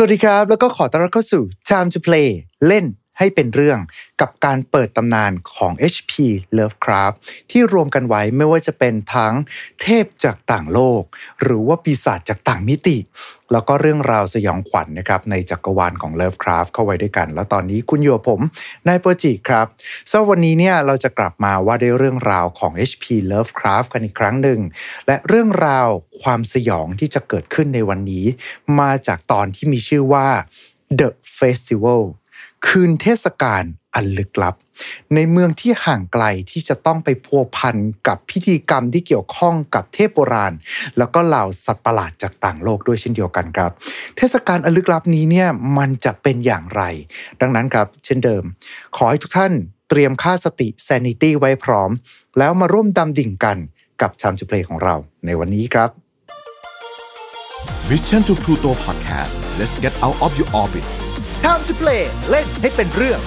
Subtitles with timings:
[0.00, 2.28] สวัสดีครับ แล้วก็ขอต้อนรับเข้าสู่ Time to Play
[2.66, 2.84] เล่น
[3.18, 3.78] ให้เป็นเรื่อง
[4.20, 6.12] กับการเปิดตำนานของ HP
[6.58, 7.16] Lovecraft
[7.50, 9.34] ที่รวมกันไว้ไม่ว่าจะเป็นทั้ง
[9.82, 11.02] เทพจากต่างโลก
[11.42, 12.98] หรือว่าปีศาจจากต่างมิติ
[13.52, 18.40] แล้วก็เรื่องราวสยองขวัญนนะครับในจักรวาลของ Lovecraft เข้าไว้ด้วยกัน แล้วตอนนี้คุณอยู่ผม
[18.88, 19.66] นายโปรจิครับ
[20.10, 24.60] สำหรับวันนี้เนี่ยเราจะกลับมาว่าด้วยเรื่องราวของ HP Lovecraft กันอีกครั้งหนึ่ง
[25.06, 25.88] และเรื่องราว
[26.22, 28.26] ความสยองที่จะเกิดขึ้นในวันนี้
[28.80, 30.28] มาจากตอนที่มีชื่อว่า
[31.00, 32.02] The Festival
[32.66, 34.54] คืนเทศกาลอันลึกลับ
[35.14, 37.76] ในเมืองที่ห่างไกลที่จะต้องไปพัวพัน
[38.08, 40.52] กับพิธีกรรมที่เกี่ยวข้องกับเทพโบราณ
[40.98, 43.70] แล้วก็เหล่าสัตว์ประหลาดจากต่างโลกด้วยเช่นเดียวกันครับ
[44.16, 45.48] เทศกาลอันลึกลับนี้เนี่ย
[45.78, 46.82] มันจะเป็นอย่างไร
[47.40, 48.42] ดังนั้นครับ เช่นเดิม
[48.96, 49.52] ขอให้ทุกท่าน
[49.88, 51.90] เตรียมค่าสติ sanity ไว้พร้อม
[52.38, 53.58] แล้วมาร่วมดำดิ่งกัน
[54.00, 54.94] กับชามจุเพลของเรา
[55.26, 55.90] ในวันนี้ครับ
[57.88, 60.86] Mission to Pluto Podcast let's get out of your orbit
[61.44, 63.20] Time to play เล่นให้เป็นเรื่อง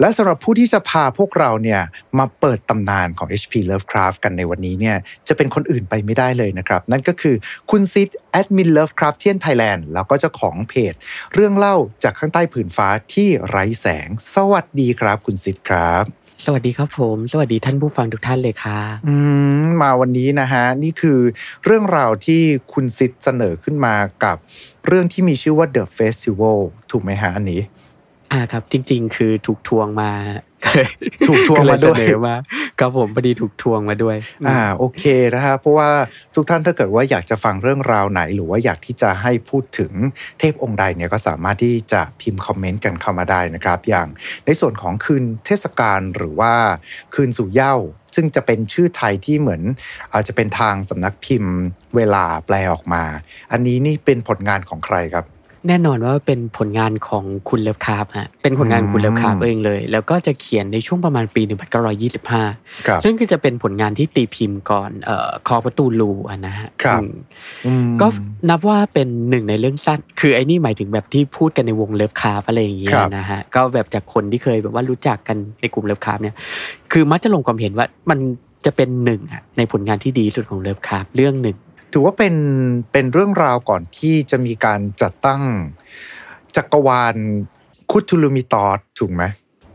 [0.00, 1.80] และสำหรับผู้ที่จะพาพวกเราเนี่ย
[2.18, 4.96] มาเปิดตำนานของ HP Lovecraft กันในวันนี้เนี่ย
[5.28, 7.34] จะเป็นคนอื่นไปไม่ได้เลยนะครับ นั่นก็คือ
[7.70, 10.94] คุณซิดแอดมิน Lovecraftian Thailand แล้วก็เจ้าของเพจ
[11.34, 19.14] เรื่องเล่าจากข้างใต้ผืนฟ้าที่ไร้แสง สวัสดีครับ คุณซิดครับ สวัสดีครับผม สวัสดีท่านผู้ฟังทุกท่านเลยค่ะอื
[19.62, 21.18] มมาวันนี้นะฮะนี่คือ
[21.64, 24.36] เรื่องราวที่คุณซิดเสนอขึ้นมากับ
[24.86, 26.58] เรื่องที่มีชื่อว่า The Festival
[26.90, 27.60] ถูกไหมฮะอันนี้
[28.32, 30.12] อ่าครับ จริง ๆ คือถูกทวงมา
[31.28, 32.36] ถูกทวงมาด้วยก็เลเสนอมา
[32.80, 34.16] ครับผมพอดีถูกทวงมาด้วย
[34.48, 35.90] อ่าโอเคนะฮะเพราะว่า
[36.34, 39.92] ทุกท่านถ้าเกิดว่าอยากจะฟังเรื่องราวไหน หรือว่าอยากที่จะให้พูดถึง
[40.38, 44.08] เทพองค์ใดเนี่ยก็สามารถที่จะพิมพ์คอมเมนต์กันเข้ามาได้นะครับ อย่าง
[44.46, 46.52] ในส่วนของคืนเทศกาลหรือว่า
[47.14, 47.74] คืนสู่เย้า
[48.14, 49.62] ซึ่งจะเป็นชื่อไทยที่เหมือน
[50.12, 51.54] อาจจะเป็นทางสำนักพิมพ์
[51.96, 53.02] เวลาแปลออกมา
[53.52, 55.24] อันนี้นี่เป็นผลงานของใครครับ
[55.68, 61.42] แน่นอนว่าเป็นผลงานของคุณเลิฟคาร์ฟฮะเป็นผลงานของคุณ Lovecraft เองเลย แล้วก็จะเขียนในช่วงประมาณปี
[62.14, 67.10] 1925ครับซึ่งก็จะเป็นผลงานที่ตีพิมพ์ก่อนเอ่อ Call of Cthulhu อะนะฮะครับอืม
[67.66, 68.06] อืมก็
[68.50, 76.34] นับว่าเป็นหนึ่งในเรื่องสั้น คือไอ้นี่หมายถึงแบบที่พูดกันในวง Lovecraft อะไรอย่างเงี้ยครับนะฮะก็แบบจากคนที่เคยแบบว่ารู้จักกันในกลุ่ม Lovecraft เนี่ย
[76.92, 78.18] คือมักจะลงความเห็นว่ามัน
[78.66, 81.56] จะเป็นหนึ่งอะในผลงานที่ดีที่สุดของ Lovecraft เรื่องหนึ่ง
[81.96, 82.34] ถือว่าเป็น
[82.92, 85.42] เป็นเรื่องราวก่อนที่จะมีการจัดตั้ง
[86.56, 87.14] จักรวาล
[87.90, 89.22] คุทูลูมิตอสถูกไหม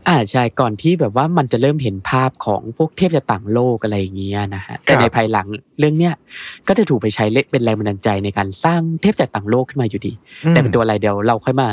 [0.08, 5.46] อ่าใช่ก่อนที่แบบว่ามันจะเริ่มเห็นภาพของพวกเทพจากต่างโลกอะไรอย่างเงี้ยนะฮะแต่ในภายหลัง
[5.78, 6.14] เรื่องเนี้ย
[6.68, 10.12] ก็จะถูกไปใช้เป็นแรงบันดาลใจในการสร้างเทพจากต่างโลกขึ้นมาอยู่ดี
[10.50, 11.68] แต่เป็นตัวอะไรเดี๋ยวเราค่อยมา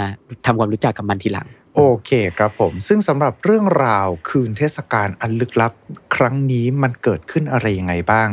[0.46, 1.48] ทำความรู้จักกับมันทีหลัง
[1.80, 5.72] โอเคครับผม ซึ่งสำหรับเรื่องราวคืนเทศกาลอันลึกลับ
[6.16, 8.30] ครั้งนี้มันเกิดขึ้นอะไรยังไงบ้าง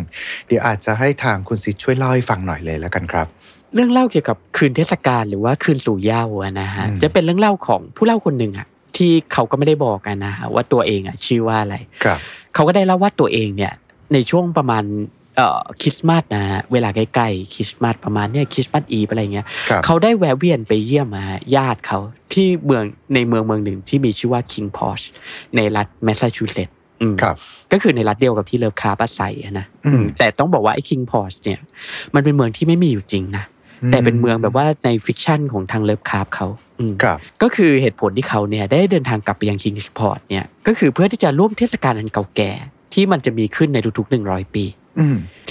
[0.46, 3.26] เดี๋ยวอาจจะให้ทางคุณสิทธิ์ช่วยเล่าให้ฟังหน่อยเลยแล้วกันครับ
[3.74, 8.66] เรื่องเล่าเกี่ยวกับคืนเทศกาลหรือว่าคืนสู่เหย้าอะนะฮะอืมจะเป็นเรื่องเล่าของผู้เล่าคนหนึ่งอะ
[8.96, 12.18] ที่เขาก็ไม่ได้บอกกันนะฮะว่าตัวเองอะชื่อว่าอะไรครับ
[12.54, 13.72] เขาก็ได้เล่าว่าตัวเองเนี่ย
[14.12, 14.84] ในช่วงประมาณ
[15.36, 21.24] เอ่อคริสต์มาสนะฮะเวลาใกล้ๆคริสต์มาสประมาณเนี่ย Christmas Eve อะไรเงี้ยครับเขาได้แวะเวียนไปเยี่ยมมา
[21.56, 21.98] ญาติเขา
[22.32, 22.84] ที่เมือง
[23.14, 25.00] ในเมืองเมืองหนึ่งที่มีชื่อว่า Kingsport
[25.56, 27.36] ในรัฐแมสซาชูเซตส์อืมครับ
[27.72, 31.60] ก็คือในรัฐเดียวกับที่ Lovecraft อาศัยอะนะอืมอืมแต่ต้องบอกว่าไอ้ Kingsport เนี่ย
[32.14, 33.44] มันเป็นเมืองที่ไม่มีอยู่จริงนะ
[33.90, 36.46] แต่เป็นเมืองแบบว่าใน fiction ของทาง Lovecraft เขา
[36.80, 42.52] อืมครับก็คือเหตุผลที่เขาเนี่ยได้เดินทางกลับไปยัง Kingsport เนี่ยก็คือเพื่อที่จะร่วมเทศกาลอันเก่าแก่
[42.94, 44.83] ที่มันจะมีขึ้นในทุกๆ100ปีอืม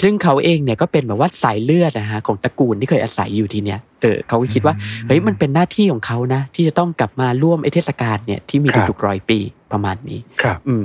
[0.01, 4.75] ซึ่งเขาเองเนี่ยก็เป็นแบบว่าสายเลือดนะฮะของตระกูลที่เคยอาศัยอยู่ที่เนี่ยเออเขาก็คิดว่า
[5.07, 9.39] เฮ้ยมันเป็นหน้าที่ของเขานะ ที่จะต้องกลับมาร่วมไอเทศกาลเนี่ยที่มีครับทุกๆร้อยปี
[9.71, 10.83] ประมาณนี้ครับ อืม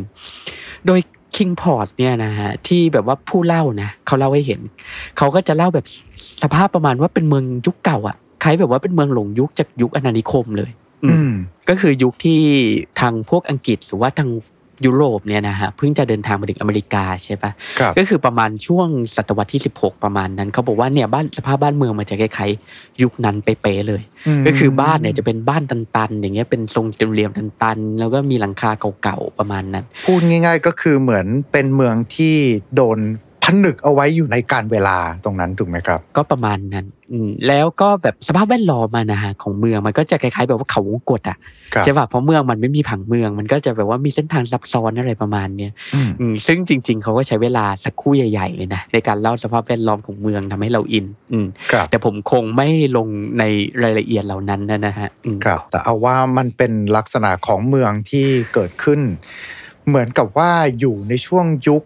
[0.87, 1.01] โดย
[1.37, 4.61] คิงพอร์ตเนี่ยนะฮะที่แบบว่าผู้เล่านะเขาเล่าให้เห็น
[5.17, 5.87] เขาก็จะเล่าแบบ
[6.43, 10.71] สภาพประมาณว่าเป็นเมืองยุคเก่าอะคล้ายแบบว่าเป็นเมืองหลงยุคจากยุคอาณานิคมเลย
[11.05, 11.33] อืมอืม
[11.69, 12.41] ก็คือยุคที่
[13.01, 14.29] ทางพวกอังกฤษหรือว่าทาง
[14.84, 24.03] ยุโรปเนี่ยนะฮะเพิ่งจะเดินทางมาถึงอเมริกาใช่ปะครับก็คือประมาณช่วงศตวรรษที่ 16 ประมาณนั้นเขาบอกว่าเนี่ยบ้านสภาพบ้านเมืองมันจะคล้ายๆยุคนั้นไปเป๊ะเลย
[24.47, 28.71] ก็คือบ้านเนี่ยจะเป็นบ้านตันๆ อย่างเงี้ยเป็นทรงเหลี่ยมๆตันๆ แล้วก็มีหลังคา
[29.03, 32.34] เก่าๆประมาณนั้น พูดง่าย ๆ ก็คือเหมือนเป็นเมืองที่
[32.77, 33.28] โดนผ
[33.65, 41.39] นึกเอาไว้อยู่ในการเวลาตรงนั้นถูกไหมครับ ก็ประมาณนั้นอืมแล้วก็แบบสภาพแวดล้อมมานะฮะของเมืองมันก็จะคล้ายๆ แบบว่าเขาวงกตอะ
[41.74, 53.09] ครับใช่ป่ะเพราะเมืองมันไม่มีผังเมือง มันก็จะแบบว่ามีเส้นทางซับซ้อนอะไรประมาณเนี้ยอืมอืมซึ่งจริง ๆเขาก็ใช้เวลาสักครู่ใหญ่ๆเลยนะในการเล่าสภาพแวดล้อมของเมืองทำให้เราอิน อืมครับแต่ผมคงไม่ลง
[53.39, 53.44] ใน
[53.83, 59.01] รายละเอียดเหล่านั้นนะนะฮะอืมครับแต่เอาว่ามันเป็นลักษณะของเมืองที่เกิดขึ้น
[59.89, 61.83] เหมือนกับว่าอยู่ในช่วงยุค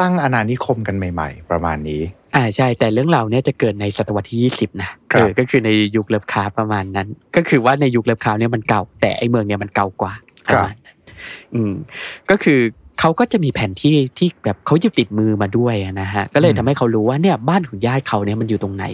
[0.00, 2.02] ตั้งอาณานิคมกันใหม่ ๆ ประมาณนี้
[2.34, 10.12] อ่าใช่แต่เรื่องราวเนี้ยจะเกิดในศตวรรษที่ 20 นะครับเออก็คือในยุคเลิฟคราฟต์ประมาณนั้น ก็คือว่าในยุคเลิฟคราฟต์เนี่ยมันเก่า แต่ไอ้เมืองเนี่ยมันเก่ากว่า
[10.46, 10.96] ประมาณนั้น
[11.54, 11.72] อืม
[12.30, 12.60] ก็คือ
[13.00, 18.84] เขาก็จะมีแผนที่ที่แบบเขาหยิบติดมือมาด้วยอะนะฮะก็เลยอืมทำให้เขารู้ว่าเนี่ยบ้านของญาติเขาเนี่ยมันอยู่ตรงไหน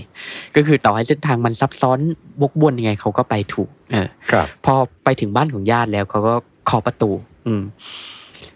[0.57, 1.99] ก็คือต่อให้เส้นทางมันซับซ้อน
[2.43, 6.35] วกวนยังไงเขาก็ไปถูก เออครับพอไปถึงบ้านของญาติแล้วเขาก็
[6.67, 7.11] เคาะประตู
[7.47, 7.63] อืม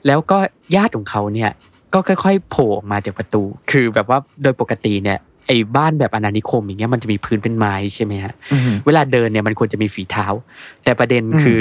[0.06, 0.38] แล้วก็
[0.76, 1.50] ญาติของเขาเนี่ย
[1.96, 10.26] ก็ค่อยๆโผล่ออกมาจากประตู คือแบบว่าโดยปกติเนี่ยไอ้บ้านแบบอาณานิคมอย่างเงี้ยมันจะมีพื้นเป็นไม้ใช่ไหมฮะอืมเวลาเดินเนี่ยมันควรจะมีฝีเท้า
[10.84, 11.60] แต่ประเด็นอืมคือ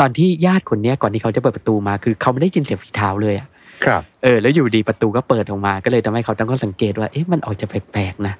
[0.00, 3.48] ตอนที่ญาติคนเนี้ยก่อนที่เขาจะเปิดประตูมาคือเขาไม่ได้ยินเสียงฝีเท้าเลยอะ
[3.84, 8.34] ครับเออแล้วอยู่ดีประตูก็เปิดออกมา ก็เลยทำให้เขาตั้งข้อสังเกตว่าเอ๊ะมันออกจะแปลกๆนะ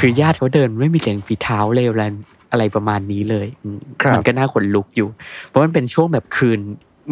[0.00, 2.04] คือญาติเขาเดินไม่มีเสียงฝีเท้าเลยอะไร
[2.52, 5.08] อะไรประมาณนี้เลยอืมครับมันก็น่าขนลุกอยู่
[5.48, 6.60] เพราะมันเป็นช่วงแบบคืน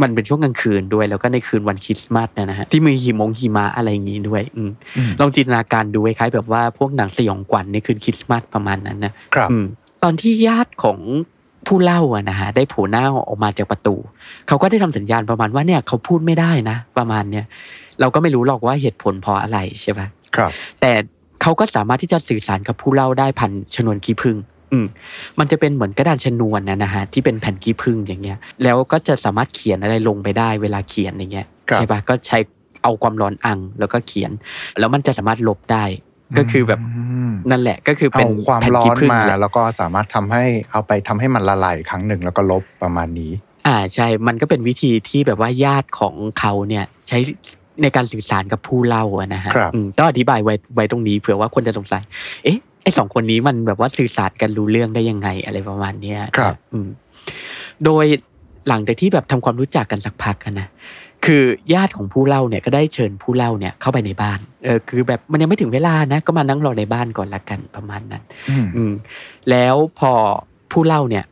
[0.03, 9.65] มันเป็นช่วงกลางคืนด้วย แล้วก็ในคืนวันคริสต์มาสเนยนะฮะที่มีหิมงหิมะอะไรอย่างงี้ด้วยอืมอืมลองจินตนาการดูคล้ายๆแบบว่าพวกหนังสยองขวัญในคืนคริสต์มาสประมาณนั้นนะครับอืม
[10.03, 10.99] ตอนที่ญาติของ
[11.67, 13.95] ผู้เล่าอะนะฮะได้โผล่หน้าออกมาจากประตู
[14.49, 17.45] เขาก็ได้ทำสัญญาณประมาณว่าเนี่ยเขาพูดไม่ได้นะ ประมาณเนี้ย
[18.01, 20.07] เราก็ไม่รู้หรอกว่าเหตุผลเพราะอะไรใช่ปะ
[20.37, 20.51] ครับ
[20.81, 20.93] แต่
[21.43, 24.37] เขาก็สามารถที่จะสื่อสารกับผู้เล่าได้ผ่านชนวนขี้ผึ้ง
[24.73, 24.87] อืม
[25.39, 32.39] มันจะเป็นเหมือนกระดานชนวนนะนะฮะที่เป็นแผ่นขี้ผึ้งอย่างเงี้ย แล้วก็จะสามารถเขียนอะไรลงไปได้เวลาเขียนอย่างเงี้ยครับใช่ปะก็ใช้
[32.83, 34.31] เอาความร้อนอังแล้วก็เขียน
[34.79, 35.85] แล้วมันจะสามารถลบได้
[36.39, 36.81] ก็คือแบบ
[37.29, 43.33] มนั่นแหละก็คือเป็เอานความแผ่นร้อขี้นผึ้งมาแหละแล้วก็สามารถทำให้เอาไปทำให้มันละลายอีกครั้งหนึ่งแล้วก็ลบประมาณนี้
[43.67, 47.19] อ่าใช่ มันก็เป็นวิธีที่แบบว่าญาติของเขาเนี่ยใช้
[47.83, 52.03] ในการสื่อสารกับผู้เล่าอะนะฮะครับอืมต้องอธิบายไว้ไว้ตรงนี้เผื่อว่าคนจะสงสัย
[52.45, 56.89] เอ๊ะ ไอสองคนนี้มันแบบว่าสื่อสารกันรู้เรื่องได้ยังไงอะไรประมาณเนี้ยครับอืม
[57.85, 58.05] โดย
[58.69, 60.69] หลังจากที่แบบทำความรู้จักกันสักพักกันนะ
[61.25, 61.43] คือ
[61.75, 68.93] ญาติของผู้เล่าเนี่ยก็ได้เชิญผู้เล่าเนี่ยเข้าไปในบ้านเออคือแบบมันยังไม่ถึงเวลานะ ก็มานั่งรอในบ้านก่อนละกันประมาณนั้นอืมอืม
[69.51, 70.13] แล้วพอ
[70.73, 71.25] ผู้เล่าเนี่ย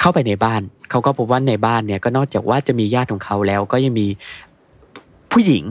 [0.00, 0.60] เข้าไปในบ้าน
[0.90, 4.06] เขาก็พบว่าในบ้านเนี่ยก็นอกจากว่าจะมีญาติของเขาแล้ว ก็ยังมี
[5.32, 5.64] ผู้หญิง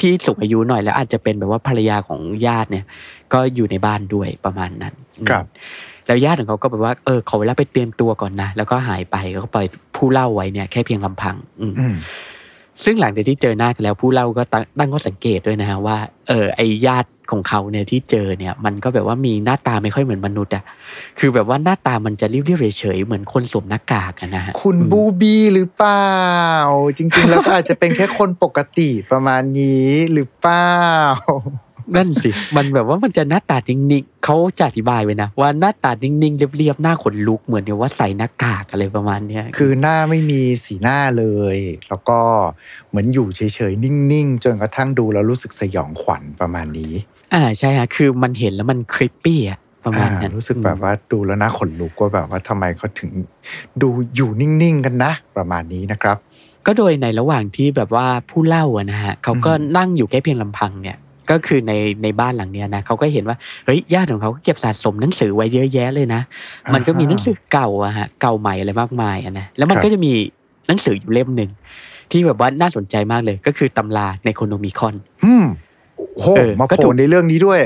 [0.00, 2.84] ที่สูงอายุหน่อยแล้วอาจจะเป็นแบบว่าภรรยาของญาติเนี่ย
[3.34, 5.44] ก็อยู่ในบ้านด้วยประมาณนั้นอืมครับ
[6.06, 9.66] แล้วญาติของเขาก็แบบว่าเออขอเวลาไปเตรียมตัวก่อนนะแล้วก็หายไปก็ปล่อย
[9.96, 11.96] ผู้เล่าไว้เนี่ยแค่เพียงลำพัง อืมอืม
[12.84, 15.96] ซึ่งหลังจากที่เจอหน้ากันแล้วผู้เล่าก็ตั้งตั้งข้อสังเกตด้วยนะฮะว่า
[16.28, 20.64] เออไอญาติของเขาเนี่ยที่เจอเนี่ย มันก็แบบว่ามีหน้าตาไม่ค่อยเหมือนมนุษย์อะ
[21.18, 26.12] คือแบบว่าหน้าตามันจะเรียบๆเฉยๆเหมือนคนสวมหน้ากากอะนะฮะคุณอืมบูบี้หรือเปล่า
[26.96, 30.74] จริง ๆ แล้วก็อาจจะเป็นแค่คนปกติประมาณนี้หรือเปล่า
[31.96, 41.56] นั่นสิ มันแบบว่ามันจะหน้าตานิ่งๆเขาจะอธิบายไว้นะ ว่าหน้าตานิ่งๆเรียบๆหน้าขนลุกเหมือนกับว่าใส่หน้ากากอะไรประมาณเนี้ยคือหน้าไม่มีสีหน้าเลย
[41.88, 42.18] แล้วก็
[42.88, 43.40] เหมือนอยู่เฉ
[43.70, 46.92] ยๆนิ่งๆ จนกระทั่งดูแล้วรู้สึกสยองขวัญประมาณนี้
[47.34, 53.10] อ่าใช่ฮะคือมันเห็นแล้วมันคลิปปี้อะประมาณนั้นอ่ารู้สึกแบบว่าดูแล้วน่าขนลุกว่าแบบว่าทำไมเขาถึง
[53.82, 56.16] ดูอยู่นิ่งๆกันนะ ประมาณนี้นะครับ
[56.66, 60.98] ก็โดยในระหว่างที่แบบว่าผู้เล่าอะนะฮะเขาก็อืมนั่งอยู่แค่เพียงลำพังเนี่ย
[61.30, 61.72] ก็คือใน
[62.02, 63.36] ในบ้านหลังเนี้ยนะเขาก็เห็นว่า
[63.66, 66.22] เฮ้ยญาติของเขาก็เก็บสะสมหนังสือไว้เยอะแยะเลยนะ
[66.74, 70.12] มันก็มีหนังสือเก่าอะฮะเก่าใหม่อะไรมากมายอะนะแล้วมันก็จะมี
[70.66, 71.50] หนังสืออยู่เล่มหนึ่ง
[72.10, 74.94] ที่แบบว่าน่าสนใจมากเลย ก็คือตำราในโคโนมิคอน
[75.24, 75.44] อืม
[75.96, 77.60] โอ้โหเออมาก็โผถูล่กในเรื่องนี้ด้วย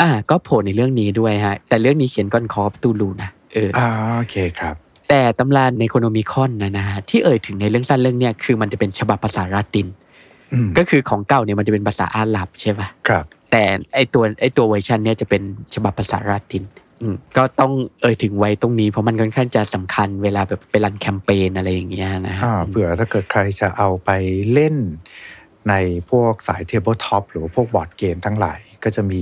[0.00, 4.74] อ่า ก็โผล่ในเรื่องนี้ด้วยฮะ แต่เรื่องนี้เขียนก่อนคอปตูลูนะเอออ่าโอเคครับ
[5.08, 10.05] แต่ตำราในโคโนมิคอนนะนะฮะที่เอ่ยถึงในเรื่องสั้นเรื่องเนี้ยคือมันจะเป็นฉบับภาษาลาตินอืม
[10.78, 13.62] ก็คือของเก่าเนี่ยมันจะเป็นภาษาอาหรับใช่ปะครับ แต่
[13.94, 15.42] ไอตัวไอตัวเวอร์ชันเนี่ยจะเป็น
[15.74, 16.64] ฉบับภาษาลาติน
[17.02, 17.72] อืมก็ต้อง
[18.02, 24.10] เอ่ยถึงไว้ตรงนี้เพราะมันค่อนข้างจะสำคัญเวลาแบบไป run แคมเปญอะไรอย่างเงี้ยนะฮะอ่าเผื่อถ้าเกิดใครจะเอาไป
[24.52, 24.76] เล่น
[25.68, 25.74] ใน
[26.10, 29.20] พวกสาย tabletop หรือว่าพวก board game ทั้งหลาย ก็จะมี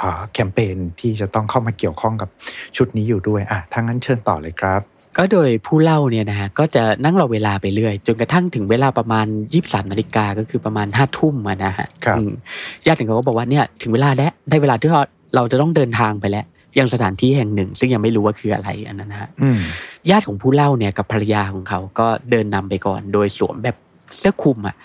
[0.00, 2.28] อ่าแคมเปญที่จะต้องเข้ามาเกี่ยวข้องกับ
[2.76, 4.82] ชุดนี้อยู่ด้วยอะถ้างั้นเชิญต่อเลยครับ
[5.16, 9.26] ก็โดยผู้เล่าเนี่ยนะฮะก็จะนั่งรอเวลาไปเรื่อย จนกระทั่งถึงเวลาประมาณ
[9.58, 12.32] 23นาฬิกาก็คือประมาณห้าทุ่มอะนะฮะครับอืม
[12.86, 15.00] ญาติของเขาก็บอกว่าเนี่ยถึงเวลาแล้วได้เวลาที่เรา
[15.34, 16.44] เราจะต้องเดินทางไปแล้ว
[16.78, 19.58] ยังสถานที่แห่งหนึ่ง ซึ่งยังไม่รู้ว่าคืออะไรอันนั้นนะฮะอืม
[20.10, 23.76] ญาติของผู้เล่าเนี่ยกับภรรยาของเขาก็เดินนำไปก่อน โดยสวมแบบ
[24.18, 24.76] เสื้อคลุมอะ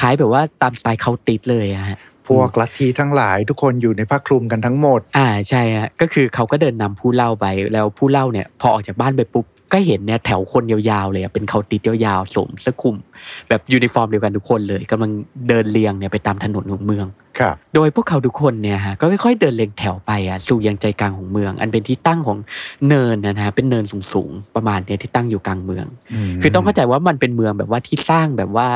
[0.00, 12.96] คล้ายแบบว่าตามสไตล์เขาติดเลยอะฮะพวกลัทธิทั้งหลายทุกคนอยู่ในผ้าคลุมกันทั้งหมด อ่าใช่ฮะก็คือเขาก็เดินนำผู้เล่าไปแล้วผู้เล่าเนี่ย พอออกจากบ้านไปปุ๊บ ก็เห็นเนี่ยแถวคนยาวๆเลยอะเป็นเขาติดยาวๆสวมเสื้อคลุม
[13.48, 15.10] แบบยูนิฟอร์มเดียวกันทุกคนเลยกำลัง
[15.48, 17.06] เดินเรียงเนี่ยไปตามถนนของเมือง
[17.38, 22.38] ครับโดยพวกเขาทุกคนเนี่ยฮะก็ค่อยๆเดินเรียงแถวไปอะสู่ยังใจกลางของเมือง อันเป็นที่ตั้งของ
[22.88, 25.86] เนินนะฮะเป็นเนินสูงๆประมาณเนี้ยที่ตั้งอยู่กลางเมือง
[26.42, 28.68] คือต้องเข้าใจว่ามันเป็นเมืองแบบว่าที่สร้างแบบว่า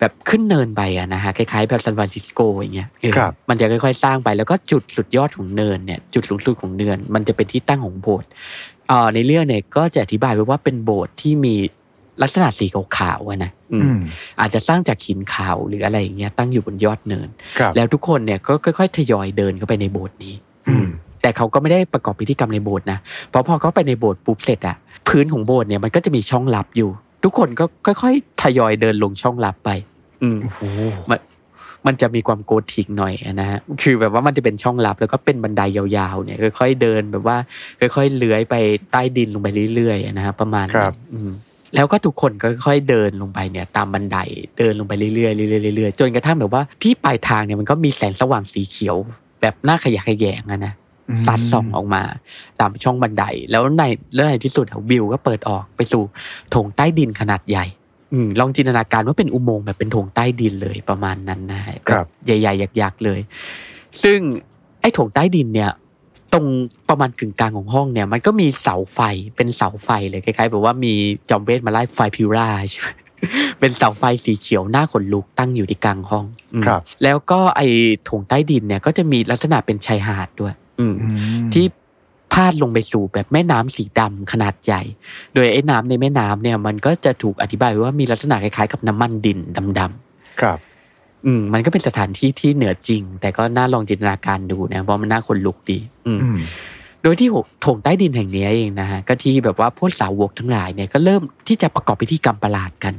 [0.00, 8.71] แบบขึ้นเนินไปอะนะฮะคล้ายๆแบบซานฟรานซิสโกอย่างเงี้ยเออครับมันจะค่อยๆ สร้างไปแล้วก็จุดสุดยอดของเนินเนี่ย จุดสูงสุดของเนิน มันจะเป็นที่ตั้งของโบสถ์เอ่อ
[9.14, 11.54] ในเรื่องเนี่ยก็จะอธิบายไว้ว่าเป็นโบสถ์ที่มี
[12.22, 14.00] ลักษณะสีขาวๆอะนะอืมอืม
[14.40, 20.34] อาจจะสร้างจากหินขาวหรืออะไรอย่างเงี้ยตั้งอยู่บนยอดเนินครับแล้วทุกคนเนี่ยก็ค่อยๆทยอยเดินเข้าไปในโบสถ์นี้
[20.68, 20.88] อืม
[21.22, 22.98] แต่เขาก็ไม่ได้ประกอบพิธีกรรมในโบสถ์นะ
[23.30, 24.76] เพราะพอเขาไปในโบสถ์ปุ๊บเสร็จอะ
[25.08, 26.90] พื้นของโบสถ์เนี่ยมันก็จะมีช่องลับอยู่
[27.24, 27.64] ทุกคนก็
[28.02, 29.70] ค่อยๆทยอยเดินลงช่องลับไป
[30.22, 30.60] อืมโอ้โห
[31.86, 37.36] มันมันจะมีความโกธิกหน่อยนะฮะคือแบบว่ามันจะเป็นช่องลับแล้วก็เป็นบันไดยาวๆเนี่ยค่อยๆเดินแบบว่า
[37.80, 38.54] ค่อยๆเลื้อยไป
[38.92, 41.30] ใต้ดินลงไปเรื่อยๆนะฮะประมาณคนั้รับนอืม
[41.74, 44.18] แล้วก็ทุกคนก็ค่อยๆเดินลงไปเนี่ยตามบันได
[44.58, 45.26] เดินลงไปเรื่อยๆเรื่
[45.70, 48.96] อยๆเรื่อยๆจนกระทั่งแบบว่าที่ปลายทางเนี่ยมันก็มีแสงสว่างสีเขียว
[49.40, 50.74] แบบหน้าขยะแขยงอะนะ
[51.26, 52.02] ซัดส่องออกมา
[52.60, 53.82] ตามช่องบันได แล้วใน
[54.14, 56.02] แล้วในที่สุดอะวิวก็เปิดออกไปสู่
[56.50, 57.66] โถงใต้ดินขนาดใหญ่
[58.12, 63.20] อืมลองจินตนาการว่าเป็นอุโมงค์แบบเป็นโถงใต้ดินเลยประมาณนั้นนะฮะครับใหญ่ๆยักษ์ๆเลย
[64.02, 64.18] ซึ่ง
[64.80, 65.70] ไอ้โถงใต้ดินเนี่ย
[66.32, 66.46] ตรง
[66.88, 69.00] ประมาณกึ่งกลางของห้องเนี่ย มันก็มีเสาไฟ
[69.36, 70.92] เป็นเสาไฟเลยคล้ายๆแบบว่ามี
[71.30, 72.88] จอมเวทมาไล่ไฟพิวราใช่ไหม
[73.60, 77.68] เป็นเสาไฟสีเขียวหน้าขนลุกตั้งอยู่ที่กลางห้องอืมครับ แล้วก็ไอ้
[78.04, 81.16] โถงใต้ดินเนี่ยก็จะมีลักษณะเป็นชายหาดด้วย อืมอืม
[81.54, 81.64] ที่
[82.32, 84.82] พาดลงไปสู่แบบแม่น้ำสีดำขนาดใหญ่
[85.34, 89.38] โดยไอ้น้ำในแม่น้ำเนี่ย มันก็จะถูกอธิบายไว้ว่ามีลักษณะคล้ายๆกับน้ำมันดิน
[89.78, 90.58] ดำๆครับ
[91.26, 96.38] อืม มันก็เป็นสถานที่ที่เหนือจริง แต่ก็น่าลองจินตนาการดูนะเพราะมันน่าขนลุกดีอืมอืม
[97.02, 97.28] โดยที่
[97.62, 102.94] โถงใต้ดินแห่งนี้เองนะฮะก็ที่แบบว่าพวกสาวกทั้งหลายเนี่ยก็เริ่มที่จะประกอบพิธีกรรมประหลาดกัน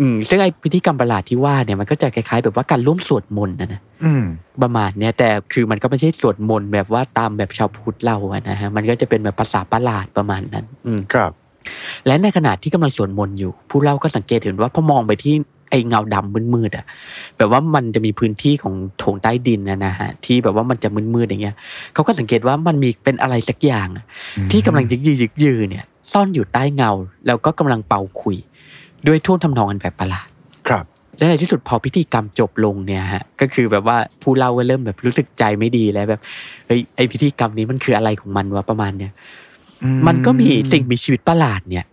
[0.00, 4.24] อืมซึ่งไอ้พิธีกรรมประหลาดที่ว่าเนี่ยมันก็จะคล้ายๆ แบบว่าการร่วมสวดมนต์นะนะอืม
[4.62, 11.32] ประมาณเนี่ยแต่คือมันก็ไม่ใช่สวดมนต์แบบว่าตามแบบชาวพุทธเราอะนะฮะมันก็จะเป็นแบบภาษาประหลาดประมาณนั้น อืมครับ
[12.06, 15.34] และในขณะที่กำลังสวดมนต์อยู่ ผู้เล่าก็สังเกตเห็นว่าพอมองไปที่
[15.70, 16.84] ไอ้เงาดำมืดๆอะ
[17.36, 21.56] แบบว่ามันจะมีพื้นที่ของโถงใต้ดินนะนะฮะที่แบบว่ามันจะมืดๆอย่างเงี้ย
[21.94, 24.04] เขาก็สังเกตว่ามันมีเป็นอะไรสักอย่างอะ
[24.52, 26.90] ที่กำลังยึกยือยึกยือเนี่ย ซ่อนอยู่ใต้เงา
[27.26, 28.36] แล้วก็กำลังเป่าคุย
[29.06, 30.28] ด้วยท่วงทำนองอันแบบประหลาด
[30.68, 30.84] ครับ
[31.18, 36.20] และในที่สุดพอพิธีกรรมจบลงเนี่ยฮะก็คือแบบว่าผู้เล่าก็เริ่มแบบรู้สึกใจไม่ดีแล้วแบบ
[36.66, 39.12] เฮ้ยไอพิธีกรรมนี้มันคืออะไรของมันวะประมาณเนี้ย
[39.82, 41.84] อืมันก็มีสิ่งมีชีวิตประหลาดเนี่ย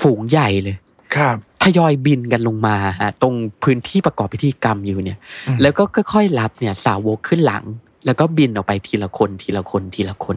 [0.00, 0.76] ฝูงใหญ่เลย
[1.16, 7.64] ครับทยอยบินกันลงมาฮะตรงพื้นที่ประกอบพิธีกรรมอยู่เนี่ยอืมแล้วก็ค่อยๆรับเนี่ย สาวกขึ้นหลัง
[8.06, 10.36] แล้วก็บินออกไปทีละคนทีละคนทีละคน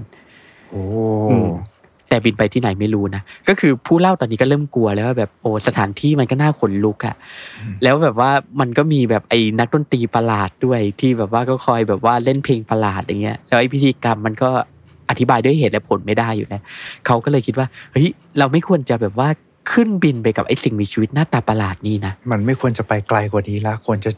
[0.70, 0.84] โอ้
[1.32, 1.48] อืม
[2.12, 7.16] แต่บินไปที่ไหนไม่รู้นะก็คือผู้เล่าตอนนี้ก็เริ่มกลัวแล้วว่าแบบโอ้สถานที่มันก็น่าขนลุกอะ
[7.84, 14.50] แล้วแบบว่ามันก็มีแบบไอ้นักดนตรีประหลาดด้วยที่แบบว่าก็คอยแบบว่าเล่นเพลงประหลาดอย่างเงี้ยแล้วไอ้พิธีกรรมมันก็
[15.10, 16.62] อธิบายด้วยเหตุและผลไม่ได้อยู่แล้ว
[17.06, 19.30] เขาก็เลยคิดว่าเฮ้ยเราไม่ควรจะแบบว่า
[19.72, 24.12] ขึ้นบินไปกับไอ้สิ่งมีชีวิตหน้าตาประหลาดนี้นะมันไม่ควรจะไปไกลกว่านี้ละควรจะ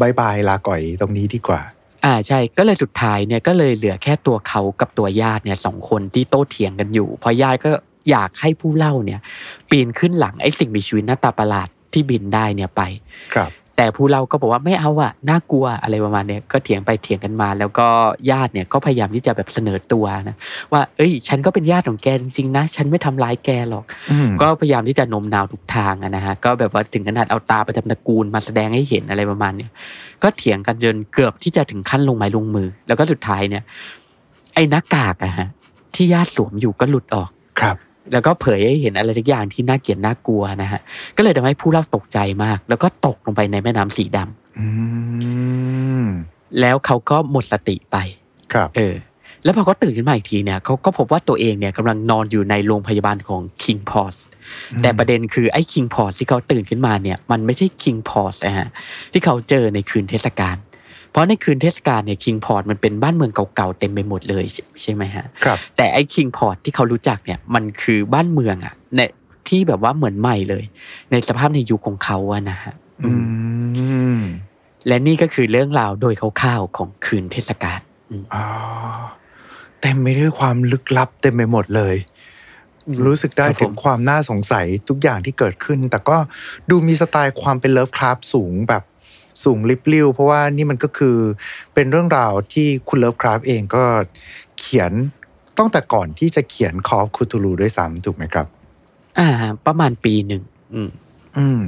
[0.00, 1.60] บายบายลาก่อยตรงนี้ดีกว่า
[2.04, 7.70] อ่าใช่ก็เลยสุดท้ายเนี่ยก็เลยเหลือแค่ตัวเขากับตัวญาติเนี่ยสองคนที่โต้เถียงกันอยู่เพราะญาติก็
[8.10, 9.20] อยากให้ผู้เล่าเนี่ย
[9.70, 12.82] ปีนขึ้นหลังไอ้สิ่งมีชีวิตหน้าตาประหลาดที่บินได้เนี่ยไป
[13.34, 17.86] ครับ แต่ผู้เล่าก็บอกว่าไม่เอาอะน่ากลัวอะไรประมาณเนี้ยก็เถียงไปเถียงกันมา แล้วก็
[18.30, 20.36] ญาติเนี่ยก็พยายามที่จะแบบเสนอตัวนะ
[20.72, 29.70] ว่า เอ้ย ฉันก็เป็นญาติของแกจริงๆนะ ฉันไม่ทำร้ายแกหรอกอืมก็พยายามที่จะโน้มน้าวทุกทางอะนะฮะก็แบบว่าถึงขนาดเอาตาประจำตระกูลมาแสดงให้เห็นอะไรประมาณเนี้ย
[30.22, 33.62] ก็เถียงกันจนเกือบที่จะถึงขั้นลงไม้ลงมือ แล้วก็สุดท้ายเนี่ย
[34.54, 35.48] ไอ้หน้ากากอะฮะ
[35.94, 37.30] ที่ญาติสวมอยู่ก็หลุดออก
[37.60, 37.76] ครับ
[38.12, 40.80] แล้วก็เผยให้เห็นอะไรสักอย่างที่น่าเกลียดน่ากลัวนะฮะ
[41.16, 44.66] ก็เลยทำให้ผู้เล่าตกใจมาก แล้วก็ตกลงไปในแม่น้ำสีดำอื
[46.02, 46.04] ม
[46.60, 47.96] แล้วเขาก็หมดสติไป
[48.52, 48.94] ครับ เออ
[49.44, 54.16] แล้วพอเขาตื่นขึ้นมาอีกทีเนี่ยเขาก็พบว่าตัวเองเนี่ยกำลังนอนอยู่ในโรงพยาบาลของ King p o s
[54.82, 58.68] แต่ประเด็นคือไอ้ King p o s ที่เขาตื่นขึ้นมาเนี่ย มันไม่ใช่ King p o s นะฮะ
[59.12, 60.56] ที่เขาเจอในคืนเทศกาล
[61.10, 69.00] เพราะในคืนเทศกาลเนี่ย King p o s มันเป็นบ้านเมืองเก่าๆเต็มไปหมดเลยใช่ใช่ไหมฮะครับแต่ไอ้ King p o s ที่เขารู้จักเนี่ยมันคือบ้านเมืองอะใน
[69.48, 70.64] ที่แบบว่าเหมือนใหม่เลย
[71.10, 72.74] ในสภาพในยุคของเขาอะนะฮะ
[73.04, 73.12] อื
[74.18, 74.20] ม
[74.86, 78.44] และนี่ก็คือเรื่องราวโดยคร่าวๆของคืนเทศกาลอืมอ๋อ
[79.80, 81.96] เต็มไปด้วยความลึกลับเต็มไปหมดเลย
[82.86, 86.16] อืมรู้สึกได้ครับผมถึงความน่าสงสัยทุกอย่างที่เกิดขึ้น แต่ก็
[86.70, 88.82] ดูมีสไตล์ความเป็น Lovecraft สูงแบบ
[89.44, 91.16] สูงลิบลิ่วเพราะว่านี่มันก็คือ
[91.74, 93.84] เป็นเรื่องราวที่คุณ Lovecraft เองก็
[94.58, 94.92] เขียน
[95.58, 98.46] ตั้งแต่ก่อนที่จะเขียน Call of Cthulhu ด้วยซ้ำถูกไหมครับ
[99.18, 99.28] อ่า
[99.66, 100.42] ประมาณปีหนึ่ง
[100.74, 100.90] อืม
[101.36, 101.60] อืม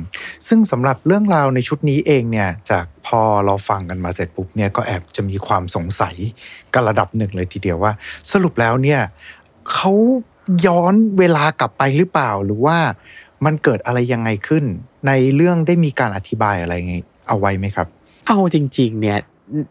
[0.49, 6.17] ซึ่งสำหรับเรื่องราวในชุดนี้เองเนี่ย จากพอเราฟังกันมาเสร็จปุ๊บเนี่ยก็แอบจะมีความสงสัย
[6.75, 7.93] กันระดับหนึ่งเลยทีเดียวว่า
[8.33, 9.01] สรุปแล้วเนี่ย
[9.73, 9.93] เขา
[10.67, 12.79] ย้อนเวลากลับไปหรือเปล่าหรือว่า
[13.45, 14.65] มันเกิดอะไรยังไงขึ้น
[15.07, 16.97] ในเรื่องได้มีการอธิบายอะไรไง
[17.31, 17.87] เอาไว้ไหมครับ
[18.27, 19.19] เอาจริง ๆ เนี่ย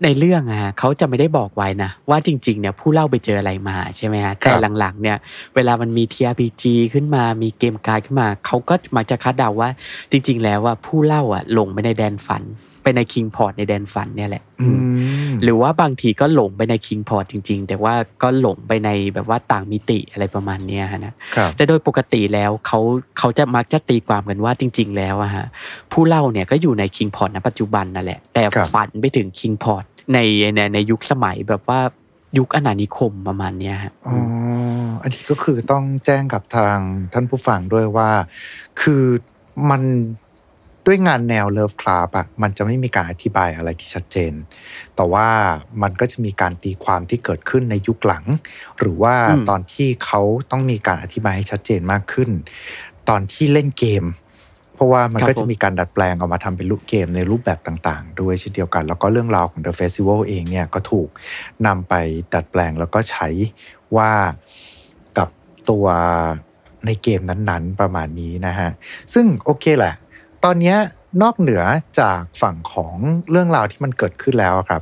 [0.04, 5.18] ในเรื่องอะเขาจะไม่ได้บอกไว้นะ ว่าจริง ๆ เนี่ยผู้เล่าไปเจออะไรมาใช่ไหมฮะแต่หลังๆ เนี่ย
[5.56, 6.64] เวลามันมี TRPG
[6.94, 9.70] ขึ้นมามีเกมการ์ดขึ้นมา เขาก็มักจะคาดเดาว่า
[10.12, 14.68] จริง ๆ แล้วว่าผู้เล่าอะหลงไปในแดนฝันไป ใน Kingsport ในแดนฝันเนี่ยแหละอื
[15.30, 17.94] มหรือว่าบางทีก็หลงไปใน Kingsport จริง ๆ แต่ว่า
[18.24, 22.80] ก็หลงไปในแบบว่าต่างมิติอะไรประมาณเนี้ยฮะนะครับแต่โดยปกติแล้วเขา
[23.18, 25.46] เขาจะมักจะตีความกันว่าจริง ๆ แล้วอะฮะ
[25.92, 30.18] ผู้เล่าเนี่ยก็อยู่ใน Kingsport ณปัจจุบันนั่นแหละ แต่ครับฝันไปถึง Kingsportใน
[30.56, 31.80] ในในยุคสมัยแบบว่า
[32.38, 34.16] ยุคอาณานิคมประมาณเนี้ยฮะอ๋อ
[35.02, 36.78] อันนี้ก็คือต้องแจ้งกับทาง
[37.14, 38.10] ท่านผู้ฟังด้วยว่า
[38.82, 39.04] คือ
[39.70, 39.82] มัน
[40.90, 44.34] ด้วยงานแนวเลิฟคลาบอะมันจะไม่มีการอธิบายอะไรที่ชัดเจน
[44.96, 45.28] แต่ว่า
[45.82, 48.26] มันก็จะมีการตีความที่เกิดขึ้นในยุคหลัง
[48.80, 49.16] หรือว่า
[49.50, 52.30] ตอนที่เขาต้องมีการอธิบายให้ชัดเจนมากขึ้น
[53.10, 54.04] ตอนที่เล่นเกม
[54.74, 61.10] เพราะว่ามันก็จะมีการดัดแปลงออกมาทำเป็นรูปเกมในรูปแบบต่างๆ ด้วยเช่นเดียวกัน แล้วก็เรื่องราวของ The Festival เองเนี่ยก็ถูก
[61.66, 61.94] นำไป
[62.34, 63.28] ดัดแปลงแล้วก็ใช้
[63.98, 64.12] ว่า
[65.18, 65.30] กับ
[65.70, 65.86] ตัว
[66.86, 68.70] ในเกมนั้นๆประมาณนี้นะฮะ
[69.14, 69.96] ซึ่งโอเคแหละ
[70.44, 70.76] ตอนนี้
[71.22, 71.64] นอกเหนือ
[72.00, 72.96] จากฝั่งของ
[73.32, 74.82] เรื่องราวที่มันเกิดขึ้นแล้วครับ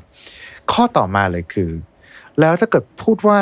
[0.72, 1.72] ข้อต่อมาเลยคือ
[2.40, 3.42] แล้วถ้าเกิดพูดว่า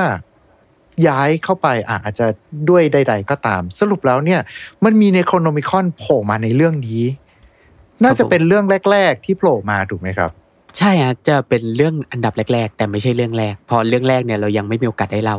[1.07, 2.27] ย้ายเข้าไปอาจจะ
[2.69, 4.41] ด้วยใด ๆ ก็ตาม สรุปแล้วเนี่ย
[4.85, 7.03] มันมีในโครโนมิคอนโผล่มาในเรื่องนี้
[8.03, 10.31] น่าจะเป็นเรื่องแรก ๆ ที่โผล่มาถูกไหมครับ
[10.79, 15.37] ใช่ฮะจะเป็นเรื่องอันดับแรก ๆ แต่ไม่ใช่เรื่องแรก พอเรื่องแรกเนี่ยเรายังไม่มีโอกาสได้เล่า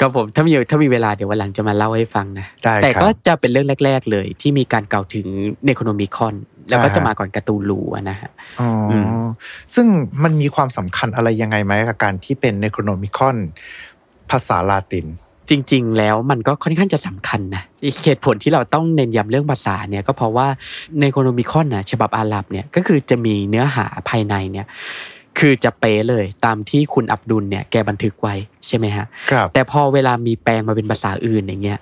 [0.00, 5.26] ครับผมถ้ามีถ้ามีเวลาเดี๋ยววันหลังจะมาเล่าให้ฟังนะได้แต่ครัก็บจะเป็นเรื่องแรก ๆ เลย ที่มีการกล่าวถึง
[5.66, 6.34] เนโคโนมิคอน
[6.68, 9.26] แล้วก็อ่าจะมาก่อนการ์ตูนลูอะนะฮะอ๋ออม
[9.74, 9.86] ซึ่ง
[10.22, 13.36] มันมีความสำคัญอะไรยังไงไหมกับการที่เป็นในโครโนมิคอน
[14.30, 15.06] ภาษาลาติน
[15.50, 20.46] จริง ๆ แล้วมันก็ค่อนข้างจะสำคัญนะอีกเหตุผลที่เราต้องเน้นย้ำเรื่องภาษาเนี่ยก็เพราะว่า
[21.00, 24.66] ในโคโนมิคอนนะฉบับอาหรับเนี่ยก็คือจะมีเนื้อหาภายในเนี่ย
[25.38, 28.34] คือจะเป๊ะเลยตามที่คุณอับดุลเนี่ยแกบันทึกไว้
[28.66, 31.80] ใช่ไหมฮะครับแต่พอเวลามีแปลงมาเป็นภาษาอื่นอย่างเงี้ย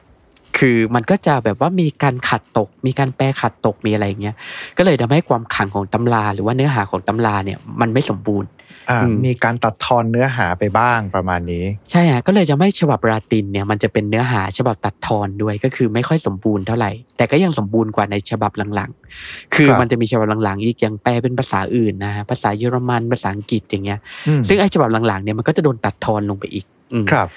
[0.58, 4.36] คือมันก็จะแบบว่ามีการขัดตก มีการแปลขัดตกมีอะไรอย่างเงี้ย
[4.78, 8.63] ก็เลยทำให้ความขลังของตำรา หรือว่าเนื้อหาของตำราเนี่ยมันไม่สมบูรณ์อ่าอื
[9.06, 27.28] มมีการตัดทอนเนื้อหาไปบ้างประมาณนี้ ใช่ฮะก็เลยจะไม่ฉบับลาตินเนี่ยมันจะเป็นเนื้อหาฉบับตัดทอนด้วยก็คือไม่ค่อยสมบูรณ์เท่าไหร่ แต่ก็ยังสมบูรณ์กว่าในฉบับหลังๆ คือครับมันจะมีฉบับหลังๆ อีกอย่างแปลเป็นภาษาอื่นนะฮะภาษาเยอรมันภาษาอังกฤษอย่างเงี้ยอืมซึ่งไอ้ฉบับหลังๆเนี่ยมันก็จะโดนตัดทอนลงไปอีกอืมครับ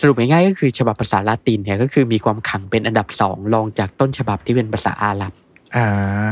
[0.00, 5.32] สรุปง่ายๆก็คือฉบับภาษาลาตินเนี่ยก็คือมีความขลังเป็นอันดับสองรองจากต้นฉบับที่เป็นภาษาอาหรับ
[5.76, 5.86] อ่า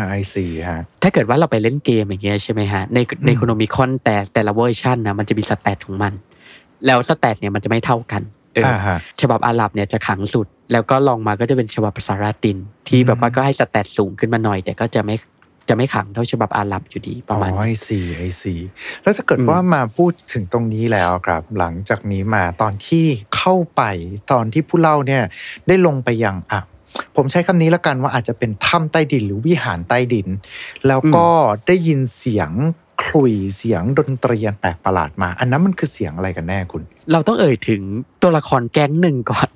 [0.08, 6.12] I see ฮะถ้าเกิดว่าเราไปเล่นเกมอย่างเงี้ยใช่ไหมฮะใน Necronomicon แต่แต่ละเวอร์ชันนะมันจะมี stat ของมัน
[6.86, 8.22] แล้ว stat เนี่ยมันจะไม่เท่ากัน
[8.54, 12.56] เออออ่าฮะฉบับอาหรับเนี่ยจะขลังสุด แล้วก็ลองมาก็จะเป็นฉบับภาษาลาติน
[12.88, 15.16] ที่แบบว่าก็ให้สแตทสูงขึ้นมาหน่อย แต่ก็จะไม่
[15.68, 18.54] จะไม่ขลังเท่าฉบับอาหรับอยู่ดีประมาณอ๋อนี้ไอซีไอซี
[19.02, 23.04] แล้วถ้าเกิดอืมว่ามาพูดถึงตรงนี้แล้วครับ หลังจากนี้มาตอนที่
[23.36, 23.82] เข้าไป
[24.32, 25.22] ตอนที่ผู้เล่าเนี่ย
[25.68, 26.60] ได้ลงไปยังอะ
[27.16, 30.28] ผมใช้คำนี้แล้วกันว่าอาจจะเป็นถ้ำใต้ดินหรือวิหารใต้ดิน
[30.86, 31.26] แล้วก็
[31.66, 32.50] ได้ยินเสียง
[33.04, 36.82] ขลุ่ยเสียงดนตรีอันแปลกประหลาดมา อันนั้นมันคือเสียงอะไรกันแน่คุณ
[37.12, 37.82] เราต้องเอ่ยถึง
[38.22, 39.48] ตัวละครแก๊งหนึ่งก่อน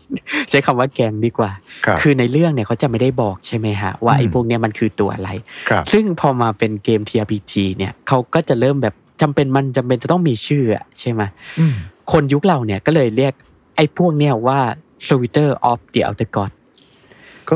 [0.50, 1.50] ใช้คำว่าแก๊งดีกว่า
[1.86, 5.30] ครับคือในเรื่องเนี่ยเขาจะไม่ได้บอกใช่ไหมฮะ ว่าอืมไอ้พวกเนี้ยมันคือตัวอะไร
[5.68, 11.22] ครับซึ่งพอมาเป็นเกม TRPG เนี่ยเขาก็จะเริ่มแบบจำเป็นมันจำเป็นจะต้องมีชื่ออะใช่ไหม
[11.60, 11.74] อืม
[12.12, 13.34] คนยุคเราเนี่ยก็เลยเรียก
[13.76, 14.60] ไอ้พวกเนี่ยว่า
[15.06, 16.52] Servitor of the Outer God ก็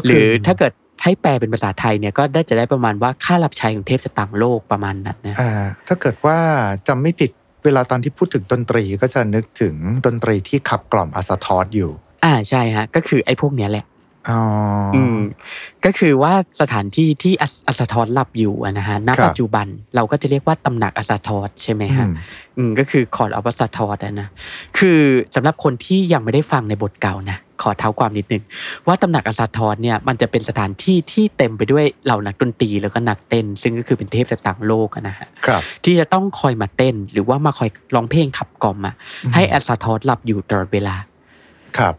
[0.07, 0.73] หรือถ้าเกิด
[1.03, 5.51] ให้แปลเป็นภาษาไทยเนี่ยก็ได้จะได้ประมาณว่าค่ารับใช้ของเทพจะต่างโลกประมาณนั้นนะอ่า
[5.89, 6.37] ถ้าเกิดว่า
[6.89, 7.31] จำไม่ผิด
[7.65, 9.75] เวลาตอนที่พูดถึงดนตรีก็จะนึกถึง
[10.07, 11.91] ดนตรีที่ขับกล่อม Azathoth อยู่
[12.25, 13.85] อ่าใช่ฮะก็คือไอ้พวกเนี้ยแหละ
[14.29, 14.41] อ๋อ
[14.95, 15.19] ออืม
[15.85, 24.29] ก็คือว่าสถานที่ที่อัส Azathoth หลับอยู่อะนะฮะณครับปัจจุบันเราก็จะเรียกว่าตำหนัก Azathoth ใช่ไหมอืมฮะอืมก็คือ Court of Azathoth นะ
[24.79, 25.01] คือ
[25.35, 28.43] สำหรับคนที่ยังไม่ได้ฟังในบทเก่านะ ขอเท้าความนิดนึง
[28.87, 38.95] ว่าตำหนัก Azathoth เนี่ยมันจะเป็นสถานที่ที่เต็มไปด้วยเหล่านักดนตรีแล้วก็นักเต้น ซึ่งก็คือเป็นเทพจากต่างโลกอะนะฮะครับที่จะต้องคอยมาเต้น หรือว่ามาคอยร้องเพลงขับกล่อมอะ
[39.35, 40.95] ให้อสัททอดหลับอยู่ตลอดเวลา
[41.79, 41.95] ครับ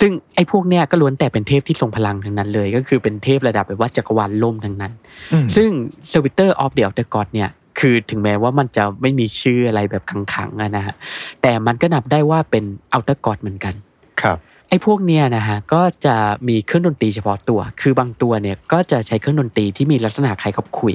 [0.00, 4.92] ซึ่งไอ้พวกเนี้ยก็ล้วนแต่เป็นเทพที่ทรงพลังทั้งนั้นเลย ก็คือเป็นเทพระดับแบบว่าจักรวาลล่มทั้งนั้น
[5.32, 5.70] อืมซึ่ง
[6.12, 10.94] Servitor of the Outer God เนี่ยคือถึงแม้ว่ามันจะไม่มีชื่ออะไรแบบขังๆอะนะฮะ
[11.42, 13.74] แต่มันก็นับได้ว่าเป็น Outer God เหมือนกัน
[14.22, 14.38] ครับ
[14.72, 16.16] ไอ้พวกเนี้ยนะฮะก็จะ
[16.48, 20.94] มีเครื่องดนตรีเฉพาะตัว คือบางตัวเนี่ยก็จะใช้เครื่องดนตรีที่มีลักษณะคล้ายกับคุย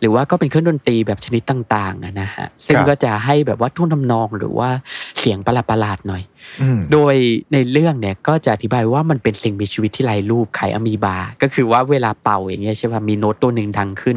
[0.00, 4.70] หรือว่าก็เป็นเครื่องดนตรีแบบชนิดต่างๆอะนะฮะซึ่งครับก็จะให้แบบว่าท่วงทำนองหรือว่า
[5.18, 6.22] เสียงประหลาดๆหน่อย
[6.62, 7.14] อืมโดย
[7.52, 14.16] ในเรื่องเนี่ยก็จะอธิบายว่ามันเป็นสิ่งมีชีวิตที่ไร้รูปไขอะมีบา ก็คือว่าเวลาเป่าอย่างเงี้ยใช่ป่ะมีโน้ตตัวหนึ่งดังขึ้น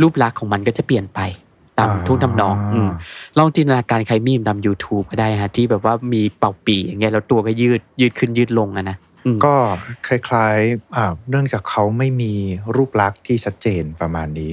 [0.00, 1.20] รูปลักษณ์ของมันก็จะเปลี่ยนไป
[1.80, 2.90] ตามอ่าทุกทำนองอืม
[3.38, 9.54] ลองจินตนาการใครมีมตาม YouTube ก็ได้ฮะที่แบบว่ามีเป่าปีอย่างเงี้ยแล้วตัวก็ยืดยืดขึ้นยืดลงอะนะอืมก็
[10.06, 12.32] คล้ายๆอ่าเนื่องจากเขาไม่มี
[12.76, 14.52] รูปลักษณ์ที่ชัดเจนประมาณนี้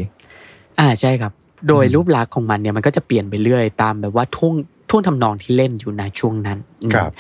[0.80, 1.32] อ่าใช่ครับ
[1.68, 4.56] โดยอืมรูปลักษณ์ของมันเนี่ยมันก็จะเปลี่ยนไปเรื่อยตามแบบว่าท่วง
[4.90, 7.12] ท่วงทำนองที่เล่นอยู่ในช่วงนั้นอืมครับ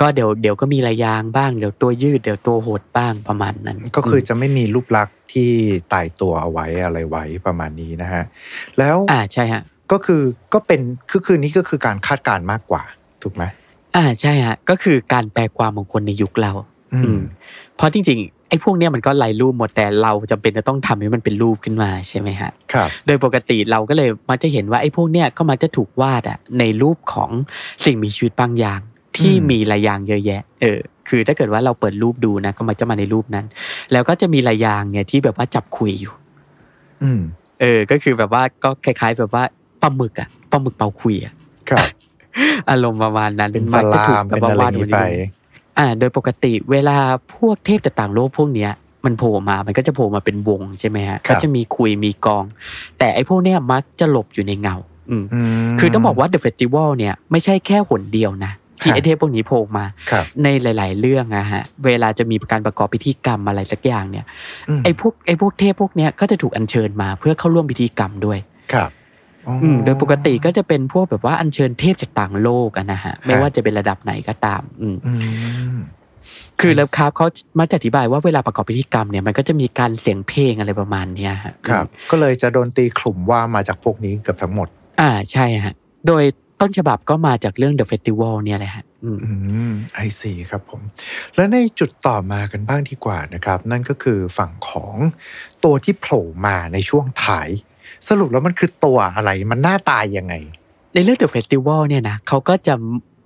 [0.00, 5.50] ก็เดี๋ยวเดี๋ยวก็มีระยางบ้าง เดี๋ยวตัวยืด เดี๋ยวตัวหดบ้างประมาณนั้น ก็คือจะไม่มีรูปลักษณ์ ที่
[5.92, 8.22] ตายตัวเอาไว้อะไรไว้ประมาณนี้นะฮะ
[8.78, 10.22] แล้วอ่าใช่ฮะก็คือ
[10.54, 12.82] ก็เป็นคือคือนี้ก็คือการคาดการณ์มากกว่า
[13.22, 13.44] ถูกไหม
[13.96, 16.52] อ่าใช่ฮะก็คือการแปลความของคนในยุคเรา
[16.94, 17.22] อือืมม
[17.76, 27.30] เพราะจริง ๆ ไอ้พวกเนี้ยมันก็ไล่รูปหมดแต่เราจำเป็นจะต้องทำให้มันเป็นรูปขึ้นมาใช่ไหมฮะครับ โดยปกติเราก็เลยมักจะเห็นว่าไอ้พวกเนี้ยก็มักจะถูกวาดอะในรูปของ
[27.84, 28.80] สิ่งมีชีวิตบางอย่าง
[29.16, 33.46] ที่อืมมีลายยางเยอะแยะ เออ คือถ้าเกิดว่าเราเปิดรูปดูนะก็มักจะมาในรูปนั้น
[33.92, 36.12] แล้วก็จะมีลายยางเนี่ยที่แบบว่าจับคุยอยู่
[37.02, 37.20] อืม
[37.60, 39.44] เออ ก็คือแบบว่าก็คล้าย ๆ แบบว่า
[39.82, 41.34] ปลาหมึกอะปลาหมึกเป่าคุยอะ
[41.70, 41.88] ครับ
[42.70, 45.28] อารมณ์ประมาณนั้นเป็นสมักจะลาถูกมแบบเป็นว่าอะไรวาดนี้ไว้ในไปรูป
[45.78, 46.96] อ่า โดยปกติเวลา
[47.34, 48.70] พวกเทพจากต่างโลกพวกเนี้ย
[49.04, 52.44] มันโผล่มา มันก็จะโผล่มาเป็นวงใช่ไหมฮะครับก็จะมีคุยมีกอง
[52.98, 54.76] แต่ไอ้พวกเนี้ยมักจะหลบอยู่ในเงา
[55.10, 55.40] อืมอื
[55.74, 64.24] มคือต้องบอกว่า The Festival เนี่ยไม่ใช่แค่หนเดียวนะ ที่ครับไอเทพพวกนี้โผล่มาครับในหลาย ๆ เรื่องอะฮะเวลาจะมีการประกอบพิธีกรรมอะไรสักอย่างเนี่ย
[64.68, 68.38] อืมไอ้พวกไอ้พวกเทพพวกเนี้ยก็จะถูกอัญเชิญมาเพื่อเข้าร่วมพิธีกรรมด้วย
[68.72, 68.90] ครับ
[69.46, 75.12] อ๋อออืมโดยปกติก็จะเป็นพวกแบบว่าอัญเชิญเทพจากต่างโลกอะนะฮะไม่ว่าจะเป็นระดับไหนก็ตาม อืมอื
[75.74, 75.76] ม
[76.60, 77.26] คือแล้วครับเขา
[77.58, 84.68] มาจะอธิบายว่าเวลาประกอบพิธีกรรมเนี่ยมันก็จะมีการเสียงเพลงอะไรประมาณเนี้ยฮะครับ ก็เลยจะโดนตีกลุ่มว่ามาจากพวกนี้เกือบทั้งหมด
[85.00, 85.74] อ่าใช่ฮะ
[86.06, 86.24] โดย
[86.62, 89.32] ต้นฉบับก็มาจากเรื่อง The Festival เนี่ยแหละฮะอืมอื
[89.70, 90.80] มไอซีครับผม
[91.34, 94.94] แล้วในจุดต่อมากันบ้างดีกว่านะครับ นั่นก็คือฝั่งของ
[95.64, 97.48] ตัวที่โผล่มาในช่วงถ่าย
[98.08, 100.34] สรุปแล้วมันคือตัวอะไรมันหน้าตายยังไง
[100.94, 102.74] ในเรื่อง The Festival เนี่ยนะเขาก็จะ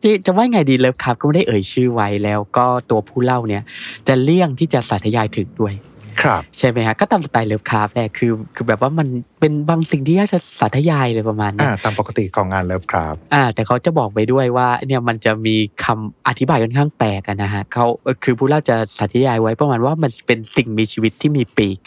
[0.03, 3.63] จะจะว่าไงดีเลิฟครับก็ไม่ได้เอ่ยชื่อไว้แล้วก็ตัวผู้เล่าเนี่ย
[4.09, 5.75] จะเลี่ยงที่จะสาธยายถึงด้วย
[6.23, 9.09] ครับใช่ไหมฮะก็ตามสไตล์เลิฟคราฟแหละคือ คือแบบว่ามัน
[9.41, 21.79] เป็นบางสิ่งที่ยากจะสาธยายเลยประมาณเนี้อ่ายตามปกติของงานเลิฟครับอ่า แต่เขาจะบอกไปด้วยว่าเนี่ยมันจะมีคำอธิบายค่อนข้างแปลกอะนะฮะเขาเอ่อคือผู้เล่าจะสาธยายไว้ประมาณว่ามันเป็นสิ่งมีชีวิตที่มีปีก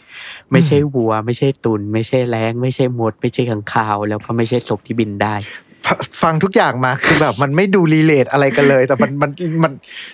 [0.51, 5.35] ไม่ใช่วัว ไม่ใช่ตุน ไม่ใช่แร้งไม่ใช่มด ไม่ใช่ขังคาว แล้วก็ไม่ใช่ศพที่บินได้
[5.87, 5.89] ฟ
[6.23, 9.31] ฟังทุกอย่างมาคือแบบมันไม่ดูรีเลทอะไรกันเลย แต่มันมัน
[9.63, 9.71] มัน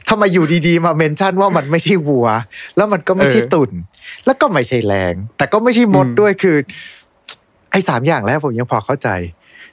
[0.10, 2.28] ทำไมอยู่ดีๆ มาเมนชั่นว่ามันไม่ใช่วัว
[2.78, 3.72] แล้วมันก็ไม่ใช่เออตุ่น
[4.26, 6.56] แล้วก็ไม่ใช่แรง แต่ก็ไม่ใช่มดอืมด้วยคือ
[7.72, 9.10] ไอ้สามอย่างแรกผมยังพอเข้าใจ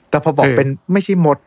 [0.09, 1.37] แต่พอบอกเออเป็นไม่ใช่มด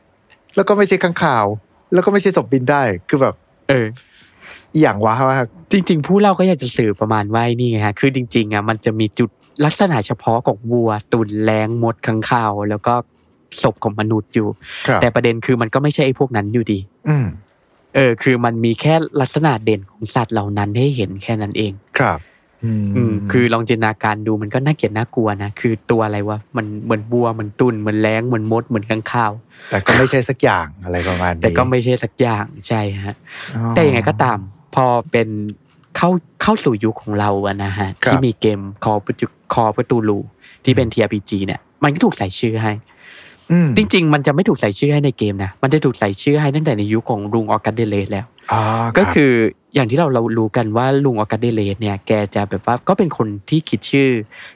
[0.57, 1.45] แล้วก็ไม่ใช่ข้างข่าว
[1.93, 3.35] แล้วก็ไม่ใช่ศพบินได้คือแบบ
[3.69, 3.87] เออ
[4.73, 9.31] อหย่างว้ามากจริง ๆ ผู้เล่าก็อยากจะสื่อประมาณว่าไอ้นี่ไงฮะคือจริง ๆอะมันจะมีจุด
[9.65, 12.95] ลักษณะเฉพาะของวัวตุนแรงมดขังคาว แล้วก็
[13.63, 14.49] ศพของมนุษย์อยู่
[14.89, 17.27] ครับแต่ประเด็นคือมันก็ไม่ใช่ไอ้พวกนั้นอยู่ดีอืม
[17.95, 22.19] เออ คือมันมีแค่ลักษณะเด่นของสัตว์เหล่านั้นให้เห็นแค่นั้นเอง ครับ
[22.65, 29.33] อืมอืมคือลองจินตนาการดูมันก็น่าเกลียดน่ากลัวนะคือตัวอะไรวะมันเหมือนบัวเหมือนตุนเหมือนแรงเหมือนมดเหมือนข้างคาว
[29.71, 33.15] แต่ก็ไม่ใช่สักอย่างอะไรประมาณนี้แต่ก็ไม่ใช่สักอย่างใช่ฮะ
[33.55, 34.39] อ๋อแต่ยังไงก็ตาม
[34.75, 35.29] พอเป็น
[35.97, 36.11] เข้า
[36.43, 40.19] เข้าสู่ยุคของเราอะนะฮะครับที่มีเกมคอประจุคอประตูลู
[40.65, 42.96] ที่เป็น TRPG เนี่ย มันก็ถูกใส่ชื่อให้อืม
[43.77, 48.61] จริง ๆ มันจะไม่ถูกใส่ชื่อให้ในเกมนะ มันจะถูกใส่ชื่อให้ตั้งแต่ในยุคของลุงออกัสเดเลสแล้วอ๋อ
[48.97, 49.33] ก็รับคือ
[49.75, 54.09] อย่างที่เราเรารู้กันว่าลุงออกัสเดเลสเนี่ยแกจะแบบว่าก็เป็นคนที่คิดชื่อ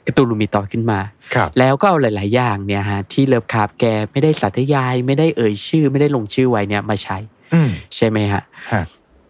[0.05, 0.99] การ์ตูนลูมิตอขึ้นมา
[1.33, 7.17] ครับแล้วก็เอาหลาย ๆ อย่างเนี่ยฮะที่เลิฟคราฟแกไม่ได้สาธยาย ไม่ได้เอ่ยชื่อ ไม่ได้ลงชื่อไว้เนี่ยมาใช้
[7.53, 8.83] อืมใช่ไหมฮะฮะ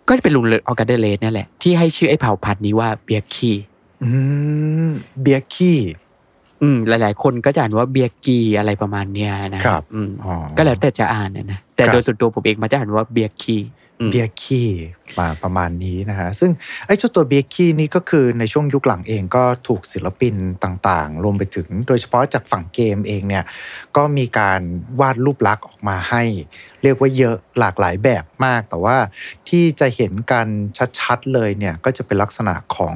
[0.07, 3.51] ก็จะเป็นลุง August Derleth เนี่ยแหละที่ให้ชื่อไอ้เผ่าพันธุ์นี้ว่า Byakhee
[4.03, 4.09] อื
[4.89, 5.77] ม Byakhee
[6.61, 13.57] อืมหลาย ๆ คนก็จะอ่านว่า Byakhee อะไรประมาณเนี้ยนะครับอืมอ๋อก็แล้วแต่จะอ่านนะนะแต่ครับโดยส่วนตัวผมเองมาจะอ่านว่า Byakhee
[13.99, 14.69] อืม Byakhee
[15.19, 16.51] มาประมาณนี้นะฮะซึ่ง
[16.85, 23.43] ไอ้เจ้าตัว Byakhee นี่ก็คือในช่วงยุคหลังเองก็ถูกศิลปินต่างๆ รวมไปถึงโดยเฉพาะจากฝั่งเกมเองเนี่ย
[23.97, 24.61] ก็มีการ
[24.99, 26.23] วาดรูปลักษณ์ออกมาให้
[26.83, 28.97] เรียกว่าเยอะหลากหลายแบบมาก แต่ว่า
[29.49, 30.47] ที่จะเห็นกัน
[30.99, 32.95] ชัดๆเลยเนี่ยก็จะเป็นลักษณะของ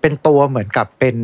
[0.00, 1.16] เป็นตัวเหมือนกับเป็น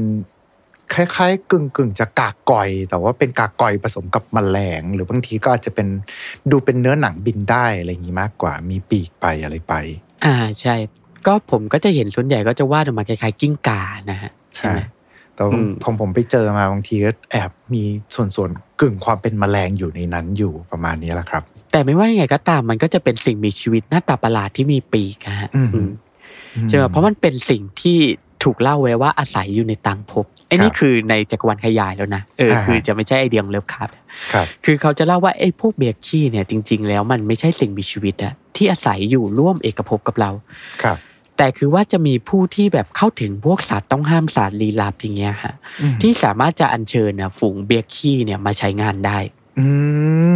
[0.93, 5.89] คล้ายๆกึ่งกึ่งๆ จะกากก่อย แต่ว่าเป็นกากก่อยผสมกับแมลง หรือบางทีก็อาจจะเป็น
[6.51, 9.75] ดูเป็นเนื้อหนังบินได้อะไรอย่างนี้มากกว่า มีปีกไปอะไรไป
[10.25, 10.75] อ่าใช่
[11.27, 14.79] ก็ผมก็จะเห็นส่วนใหญ่ก็จะวาดออกมาคล้ายๆ กิ้งก่านะฮะใช่ไหม
[15.35, 17.83] แต่ว่าอืมผมผมไปเจอมาบางทีก็แอบมี
[18.15, 21.43] ส่วนส่วนๆกึ่งความเป็นแมลงอยู่ในนั้นอยู่ประมาณนี้แหละครับ
[21.73, 25.89] แต่ไม่ว่ายังไงก็ตามมันก็จะเป็นสิ่งมีชีวิตหน้าตาประหลาดที่มีปีกอะฮะอืมอืม
[26.69, 27.99] ใช่ไหมเพราะมันเป็นสิ่งที่
[28.45, 33.91] ถูกเล่าไว้ว่าอาศัยอยู่ในต่างภพไอ้นี่คือในจักรวาลขยายแล้วนะเอออ่าฮะคือจะไม่ใช่ไอเดียของเลิฟครับ
[34.33, 40.31] ครับคือเขาจะเล่าว่าไอ้พวกเบียร์ขี้เนี่ยจริง ๆ แล้วมันไม่ใช่สิ่งมีชีวิตอะที่อาศัยอยู่ร่วมเอกภพกับเรา
[40.83, 40.99] ครับ
[41.37, 49.19] แต่คือว่าจะมีผู้ที่แบบเข้าถึงพวกสัตว์ต้องห้ามสัตว์ลีลาบอย่างเงี้ยฮะอืมที่สามารถจะอัญเชิญนะฝูงเบียร์ขี้เนี่ยมาใช้งานได้
[49.59, 49.67] อื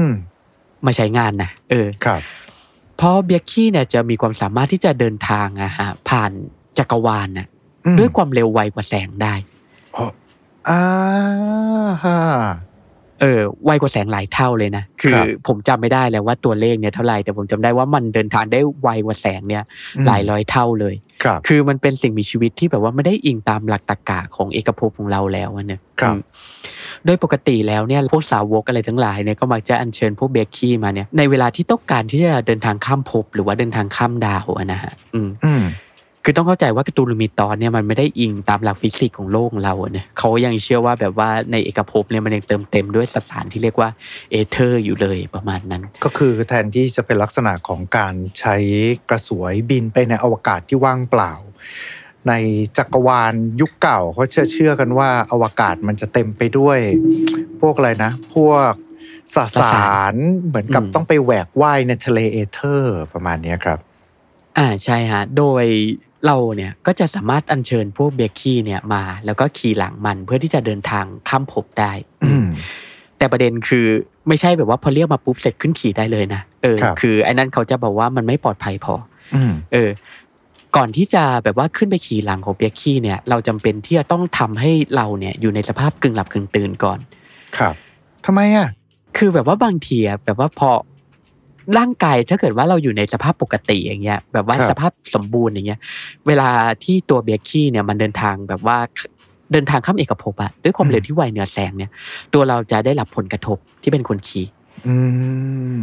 [0.05, 0.07] ม
[0.87, 2.21] มาใช้งานนะเออครับ
[2.97, 6.31] เพราะเบียร์ขี้เนี่ยจะมีความสามารถที่จะเดินทางอะฮะผ่าน
[6.79, 7.58] จักรวาลน่ะอืม
[7.99, 9.35] ด้วยความเร็วไวกว่าแสงได้
[9.97, 10.07] อ๋อ
[10.69, 10.83] อ่า
[12.05, 12.19] ฮะ
[13.21, 19.62] เออไวกว่าแสงหลายเท่าเลยนะคือครับผมจำไม่ได้แล้วว่าตัวเลขเนี่ยเท่าไหร่แต่ผมจำได้ว่ามันเดินทางได้ไวกว่าแสงเนี่ย
[19.97, 26.21] อืมหลายร้อยเท่าเลยครับคือมันเป็นสิ่งมีชีวิตที่แบบว่าไม่ได้อิงตามหลักตรรกะของเอกภพของเราแล้วอะเนี่ยครับอืม
[27.07, 35.62] โดยปกติแล้วเนี่ยพวกสาวกอะไรทั้งหลายเนี่ยก็มักจะอัญเชิญพวก Byakhee มาเนี่ยในเวลาที่ต้องการที่จะเดินทางข้ามภพหรือว่าเดินทางข้ามดาวอะนะฮะอืมอืม
[36.31, 43.88] คือต้องเข้าใจว่า Cthulhu Mythos เนี่ยมันไม่ได้อิงตามหลักฟิสิกส์ของโลกของเราอะเนี่ยเขายังเชื่อว่าแบบว่าในเอกภพเนี่ยมันยังเติมเต็มด้วยสสารที่เรียกว่า
[44.31, 48.57] เอเธอร์อยู่เลยประมาณนั้น ก็คือแทนที่จะเป็นลักษณะของการใช้
[49.09, 51.33] กระสวยบินไปในอวกาศที่ว่างเปล่า
[52.29, 52.33] ใน
[52.79, 56.79] จักรวาลยุคเก่าเขาเชื่อเชื่อกันว่าอวกาศมันจะเต็มไปด้วย
[57.61, 58.73] พวกอะไรนะ พวก
[59.35, 60.14] สสาร
[60.47, 63.81] เหมือนกับอืมต้องไปแหวกว่ายในทะเลเอเธอร์ประมาณเนี้ยครับ
[64.59, 65.64] อ่าใช่ฮะโดย
[66.27, 71.93] เราเนี่ยก็จะสามารถอัญเชิญพวกเบคกี้เนี่ยมา แล้วก็ขี่หลังมันเพื่อที่จะเดินทางข้ามภพได้
[72.25, 72.47] อืม
[73.19, 73.87] แต่ประเด็นคือ
[74.29, 78.95] ไม่ใช่แบบว่าพอเรียกมาปุ๊บเสร็จขึ้นขี่ได้เลยนะเออครับคือไอ้นั่นเขาจะบอกว่ามันไม่ปลอดภัยพอ
[79.35, 79.91] อืมเออ
[80.77, 86.99] ก่อนที่จะแบบว่าขึ้นไปขี่หลังของเบียกี้เนี่ย เราจำเป็นที่จะต้องทำให้เราเนี่ย อยู่ในสภาพกึ่งหลับกึ่งตื่นก่อน
[87.59, 87.75] ครับ
[88.27, 88.69] ทำไมอะ
[89.19, 90.71] คือแบบว่าบางทีอะแบบว่าพอ
[91.79, 95.81] ร่างกายถ้าเกิดว่าเราอยู่ในสภาพปกติอย่างเงี้ยแบบว่าครับสภาพสมบูรณ์อย่างเงี้ย
[96.27, 96.51] เวลา
[96.85, 98.77] ที่ตัวเบียกี้เนี่ยมันเดินทางแบบว่า
[99.53, 101.91] เดินทางข้ามเอกภพอะด้วยความเร็วที่ไวเหนือแสงเนี่ย
[102.35, 104.47] ตัวเราจะได้รับผลกระทบที่เป็นคนขี่
[104.87, 104.97] อื
[105.79, 105.81] ม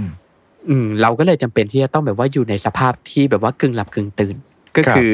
[0.69, 4.35] อืมเราก็เลยจำเป็นที่จะต้องแบบว่าอยู่ในสภาพที่แบบว่ากึ่งหลับกึ่งตื่น
[4.75, 5.13] ก็ครับคือ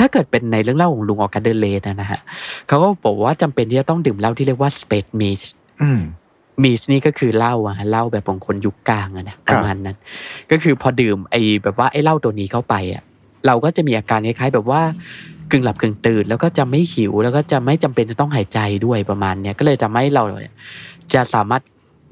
[0.00, 2.20] ถ้าเกิดเป็นในเรื่องเล่าของลุงออกาเดเลสนะฮะ
[2.68, 5.40] เขาก็บอกว่าจำเป็นที่จะต้องดื่มเหล้าที่เรียกว่า space meat
[5.82, 6.00] อืม
[6.62, 9.96] มีสนี่ก็คือเหล้าอะเหล้าแบบของคนยุคกลางอะนะประมาณนั้น
[10.50, 13.02] ก็คือพอดื่มไอ้แบบว่าไอ้เหล้าตัวนี้เข้าไปอะ
[13.46, 14.82] เราก็จะมีอาการคล้ายๆแบบว่า
[15.50, 20.24] กึ่งหลับกึ่งตื่นแล้วก็จะไม่หิวแล้วก็จะไม่จำเป็นจะต้องหายใจด้วยประมาณเนี้ยก็เลยจะไม่เรา
[21.14, 21.62] จะสามารถ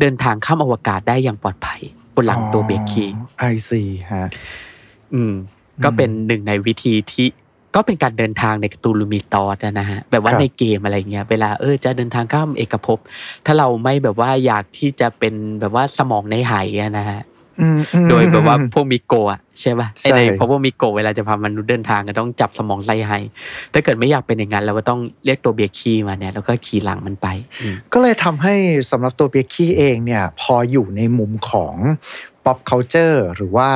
[0.00, 1.80] เดินทางข้ามอวกาศได้อย่างปลอดภัย
[2.14, 3.06] บนหลังตัวเบคคี
[3.38, 4.28] ไอซีฮะ
[5.14, 5.32] อืม
[5.84, 7.26] ก็เป็นหนึ่งในวิธีที่
[7.74, 12.98] ก็เป็นการเดินทางในการ์ตูนลูมิตอสอะนะฮะแบบว่าครับในเกมอะไรเงี้ยเวลาเออจะเดินทางข้ามเอกภพ
[13.46, 17.22] ถ้าเราไม่แบบว่าอยากที่จะเป็นแบบว่าสมองในไหอะนะฮะ
[17.60, 23.18] อืมอืมโดยแบบว่าพวกมิโกะอะใช่ป่ะใช่ไอในเพราะพวกมิโกะเวลาจะพามนุษย์เดินทางก็ต้องจับสมองไล่ให้
[23.72, 27.26] ถ้าเกิดไม่อยากเป็นอย่างนั้นเราก็ต้องเรียกตัวเบียร์คีมาเนี่ยแล้วก็ขี่หลังมันไป
[27.62, 28.54] อืมก็เลยทำให้
[28.90, 31.74] สำหรับตัวเบียกี้เองเนี่ย พออยู่ในมุมของ
[32.44, 33.70] pop culture หรือว่า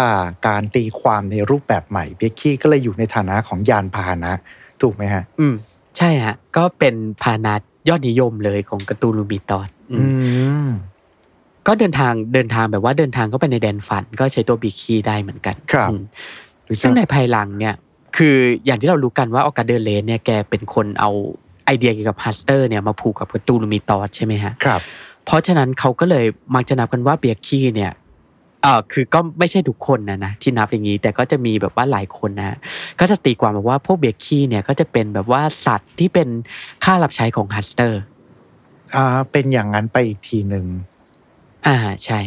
[0.47, 4.33] การตีความในรูปแบบใหม่เบียกี้ก็เลยอยู่ในฐานะของยานพาหนะ
[4.83, 5.55] ถูกไหมฮะ อืม
[5.97, 7.55] ใช่ฮะ ก็เป็นพาหนะ
[7.89, 10.09] ยอดนิยมเลยของการ์ตูนลูมิตอสอืมอื
[10.67, 10.69] ม
[11.67, 16.03] ก็เดินทางเดินทางแบบว่าเดินทางเข้าไปในแดนฝัน ก็ใช้ตัว Byakhee ได้เหมือนกัน ครับอืม
[16.65, 17.75] หรือจะซึ่งในภายหลังเนี่ย
[18.17, 21.11] คืออย่างที่เรารู้กันว่า August Derleth เนี่ยแกเป็นคนเอา
[21.65, 24.81] ไอเดียเกี่ยวกับ Hastur เนี่ยมาผูกกับ Cthulhu Mythos ใช่ไหมฮะครับ
[25.27, 27.93] เพราะฉะนั้นเขาก็เลยมักจะนับกันว่า Byakhee เนี่ย
[28.63, 32.57] เออคือก็ไม่ใช่ทุกคนนะนะที่นับอย่างนี้ แต่ก็จะมีแบบว่าหลายคนนะ
[33.01, 36.29] ก็จะตีความแบบว่าพวก Byakhee เนี่ยก็จะเป็นแบบว่าสัตว์ที่เป็น
[36.85, 38.01] ค่ารับใช้ของฮัสเตอร์
[38.95, 40.67] อ่าเป็นอย่างนั้นไปอีกทีหนึ่ง
[41.67, 42.21] อ่าใช่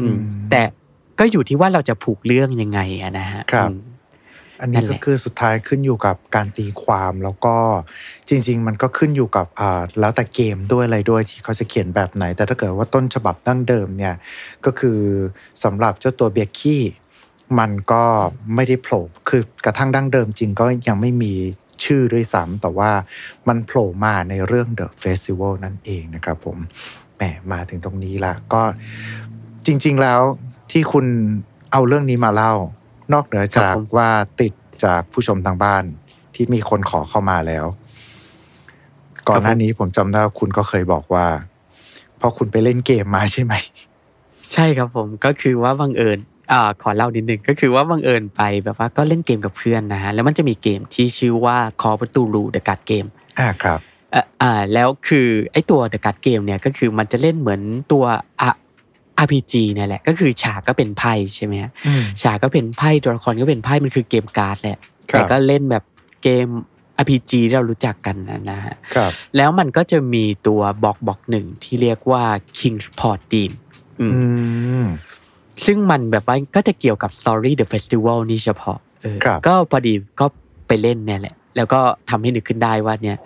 [0.00, 0.62] อืมอืมแต่
[1.18, 3.70] ก็อยู่ที่ว่าเราจะผูกเรื่องยังไงอะนะฮะครับ
[4.60, 7.56] อืมอันนั่นี้นแหก็ละคือสุดท้ายขึ้นอยู่กับการตีความแล้วก็
[8.28, 14.14] จริง ๆ มันก็ขึ้นอยู่กับอ่าแล้วแต่เกมด้วยอะไรด้วยที่เขาจะเขียนแบบไหน แต่ถ้าเกิดว่าต้นฉบับดั้งเดิมเนี่ย
[14.64, 15.00] ก็คือ
[15.64, 16.82] สำหรับเจ้าตัวเบียกี้
[17.58, 18.04] มันก็
[18.54, 21.34] ไม่ได้โผล่คือกระทั่งดั้งเดิมจริงก็ยังไม่มี
[21.84, 22.90] ชื่อด้วยซ้ำแต่ว่า
[23.48, 26.58] มันโผล่มาในเรื่อง The Festival นั่นเองนะครับผม
[27.16, 28.62] แหมมาถึงตรงนี้ละก็
[29.66, 30.20] จริง ๆแล้ว
[30.72, 31.06] ที่คุณ
[31.72, 32.54] เอาเรื่องนี้มาเล่า
[33.14, 34.52] นอกเหนือจากครับผมว่าติด
[34.84, 35.84] จากผู้ชมทางบ้าน
[36.34, 37.66] ที่มีคนขอเข้ามาแล้ว
[39.28, 41.26] ก่อนหน้านี้ผมจำได้ว่าคุณก็เคยบอกว่า
[42.18, 43.54] เพราะคุณไปเล่นเกมมาใช่ไหม
[44.52, 46.18] ใช่ครับผมก็คือว่าบังเอิญ
[46.52, 53.78] อ่าขอเล่านิดนึงก็คือว่าบังเอิญไปแบบว่าก็เล่นเกมกับเพื่อนนะฮะแล้วมันจะมีเกมที่ชื่อว่า Call of Duty The Card Game อ่าครับ
[54.14, 57.60] อ่าอ่าแล้วคือไอ้ตัว The Card Game เนี่ยก็คือมันจะเล่นเหมือน
[57.92, 58.04] ตัว
[58.50, 58.58] R-
[59.24, 64.78] RPG เนี่ยแหละ ก็คือฉากก็เป็นไพ่ใช่ไหมฮะอืมฉากก็เป็นไพ่ตัวละครก็เป็นไพ่มันคือเกมการ์ดแหละ
[65.10, 65.84] ครับแต่ก็เล่นแบบ
[66.22, 66.46] เกม
[67.02, 72.24] RPG ที่เรารู้จักกันนะนะฮะครับแล้วมันก็จะมีตัวบล็อกบล็อกหนึ่งที่เรียกว่า
[72.58, 73.52] Kingsport Dean
[74.00, 74.22] อืมอื
[74.84, 74.86] ม
[75.66, 80.26] ซึ่งมันแบบว่าก็จะเกี่ยวกับ Story the Festival นี่เฉพาะเออครับก็พอดีก็
[80.68, 81.80] ไปเล่นเนี่ยแหละ แล้วก็
[82.10, 83.18] ทำให้นึกขึ้นได้ว่าเนี่ย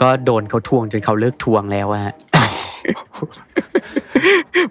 [0.00, 2.14] ก็โดนเขาทวงจนเขาเลิกทวงแล้วอะ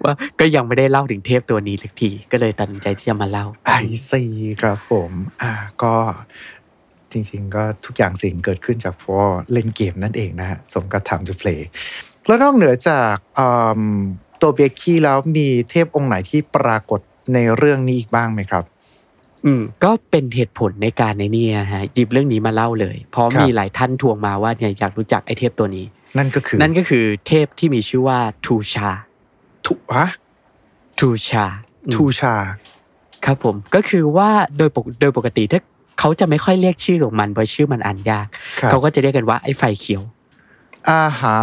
[0.04, 3.72] ว่าก็ยังไม่ได้เล่าถึงเทพตัวนี้สักที ก็เลยตัดสินใจที่จะมาเล่าไอ
[4.08, 4.22] ซี
[4.62, 5.94] ครับผม อ่าก็
[7.12, 11.60] จริง ๆ ก็ทุกอย่างสิ่งเกิดขึ้นจากเพราะว่าเล่นเกมนั่นเองนะฮะสมกับ time to play
[12.26, 13.46] แล้วนอกเหนือจากอื
[13.96, 13.98] ม
[14.40, 17.00] ตัวเบคกี้แล้วมีเทพองค์ไหนที่ปรากฏ
[17.34, 18.64] ในเรื่องนี้อีกบ้างไหมครับ
[19.44, 25.86] อืมก็เป็นเหตุผลในการในนี่นะฮะหยิบเรื่องนี้มาเล่าเลย เพราะครับมีหลายท่านทวงมาว่าเนี่ยอยากรู้จักไอเทพตัวนี้
[26.18, 28.88] นั่นก็คือ นั่นก็คือเทพที่มีชื่อว่าทูชา
[29.66, 30.08] ทุฮะ
[30.98, 31.44] ทูชา
[31.86, 32.34] อืมทูชา
[33.24, 35.60] ครับผมก็คือว่าโดยปกโดยปกติถ้า
[35.98, 38.26] เขาจะไม่ค่อยเรียกชื่อของมันเพราะชื่อมันอ่านยาก
[38.60, 40.02] ครับเขาก็จะเรียกกันว่าไอ้ไฟเขียว
[40.88, 41.36] อาหา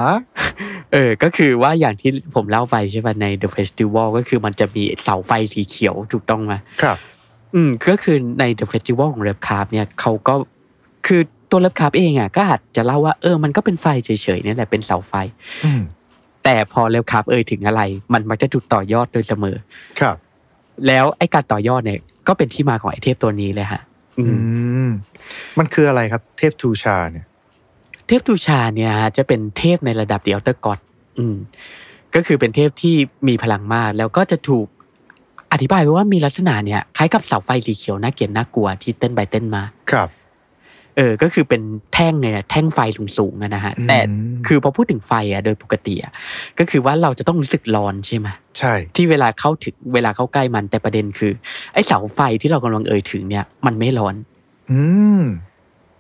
[0.92, 6.98] เออ ก็คือว่าอย่างที่ผมเล่าไปใช่ป่ะใน The Festival ก็คือมันจะมีเสาไฟสีเขียวถูกต้องไหมครับ
[7.56, 10.36] อืมก็คือใน The Festival ของ r e p c a r เนี่ยเขาก็
[11.08, 15.14] คือ ตัว r e p c a r เองอะก็อาจจะเล่าว่าเออมันก็เป็นไฟเฉยๆเนี่ยแหละเป็นเสาไฟ
[15.66, 15.82] อืม
[16.44, 17.82] แต่พอ r e p c a r เอ่ยถึงอะไร
[18.14, 19.56] มันมักจะจุดต่อยอดโดยเสมอ
[20.00, 20.16] ครับ
[20.88, 23.82] แล้วไอ้การต่อยอดเนี่ย ก็เป็นที่มาของไอ้เทพตัวนี้เลยฮะ
[24.20, 24.34] อือื
[24.88, 24.92] มม
[25.60, 27.26] มันคืออะไรครับ เทพทูชาเนี่ย
[28.08, 30.80] เทพทูชาเนี่ยฮะจะเป็นเทพในระดับเดียวเตอร์กอด
[31.18, 31.38] อืม
[32.16, 32.96] ก็คือเป็นเทพที่
[33.28, 34.68] มีพลังมาก แล้วก็จะถูก
[35.52, 40.10] อธิบายไว้ว่ามีลักษณะเนี่ยคล้ายกับเสาไฟสีเขียวน่าเกลียดน่ากลัวที่เต้นไปเต้นมา ครับ
[41.00, 41.62] เออก็คือเป็น
[41.94, 42.80] แท่งไงแท่งไฟ
[43.18, 46.12] สูงๆอะนะฮะแต่อืมคือพอพูดถึงไฟอะโดยปกติอะ
[46.60, 51.32] ก็คือว่าเราจะต้องรู้สึกร้อนใช่ไหมใช่ ที่เวลาเข้าถึงเวลาเข้าใกล้มันแต่ประเด็นคือ
[51.74, 54.16] ไอ้เสาไฟที่เรากำลังเอ่ยถึงเนี่ย มันไม่ร้อน
[54.72, 54.80] อื
[55.20, 55.22] ม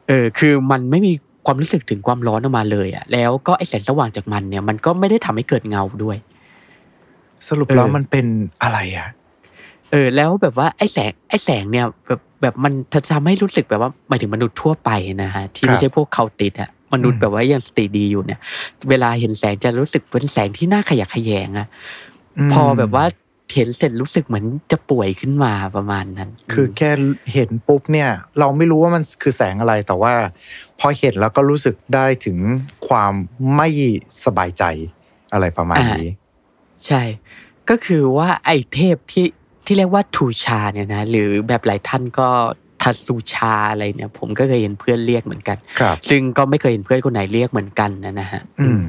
[0.07, 1.13] เออคือมันไม่มี
[1.45, 6.17] ความรู้สึกถึงความร้อนออกมาเลยอะแล้วก็ไอแสงสว่างจากมันเนี่ย มันก็ไม่ได้ทำให้เกิดเงาด้วย
[7.47, 8.25] สรุปเออแล้วมันเป็น
[8.63, 9.07] อะไรอะ
[9.91, 14.89] เออแล้วแบบว่าไอแสงไอแสงเนี่ยแบบ แบบมันจะทำให้รู้สึกแบบว่าหมายถึงมนุษย์ทั่วไป
[15.23, 18.39] นะฮะที่ครับไม่ใช่พวกเขาติดอะมนุษอืย์มแบบว่ายังสติดีอยู่เนี่ย
[18.89, 21.67] เวลาเห็นแสงจะรู้สึกเป็นแสงที่น่าขยะแขยงอะ
[22.49, 23.05] มพอแบบว่า
[23.53, 26.91] เห็นเสร็จรู้สึกเหมือนจะป่วยขึ้นมาประมาณนั้น คือแค่
[27.33, 30.13] เห็นปุ๊บเนี่ย เราไม่รู้ว่ามันคือแสงอะไรแต่ว่า
[30.79, 32.37] พอเห็นแล้วก็รู้สึกได้ถึง
[32.87, 33.13] ความ
[33.55, 33.67] ไม่
[34.25, 34.63] สบายใจ
[35.33, 36.09] อะไรประมาณนี้
[36.85, 37.01] ใช่
[37.69, 39.25] ก็คือว่าไอเทพที่
[39.69, 42.29] ที่เรียกว่าทูชาเนี่ยนะหรือแบบหลายท่านก็
[42.81, 48.81] ทัสุชาอะไรเนี่ยผมก็เคยเห็นเพื่อนเรียกเหมือนกันครับซึ่งก็ไม่เคยเห็นเพื่อนคนไหนเรียกเหมือนกันนะนะฮะอืม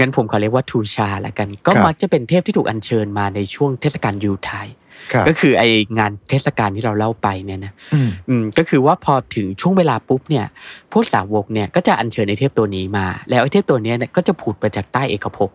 [0.00, 4.68] งั้นผมขอเรียกว่า Tulzscha ละกัน ก็ครับมักจะเป็นเทพที่ถูกอัญเชิญมาในช่วงเทศกาล Yuletide
[5.12, 5.64] ครับก็คือไอ
[5.98, 10.46] งานเทศกาลที่เราเล่าไปเนี่ยนะอืมอืมก็คือว่าพอถึงช่วงเวลาปุ๊บเนี่ย
[10.92, 15.50] พวกสาวกเนี่ยก็จะอัญเชิญไอเทพตัวนี้มา แล้วไอเทพตัวเนี้ยเนี่ยก็จะผุดมาจากใต้เอกภพ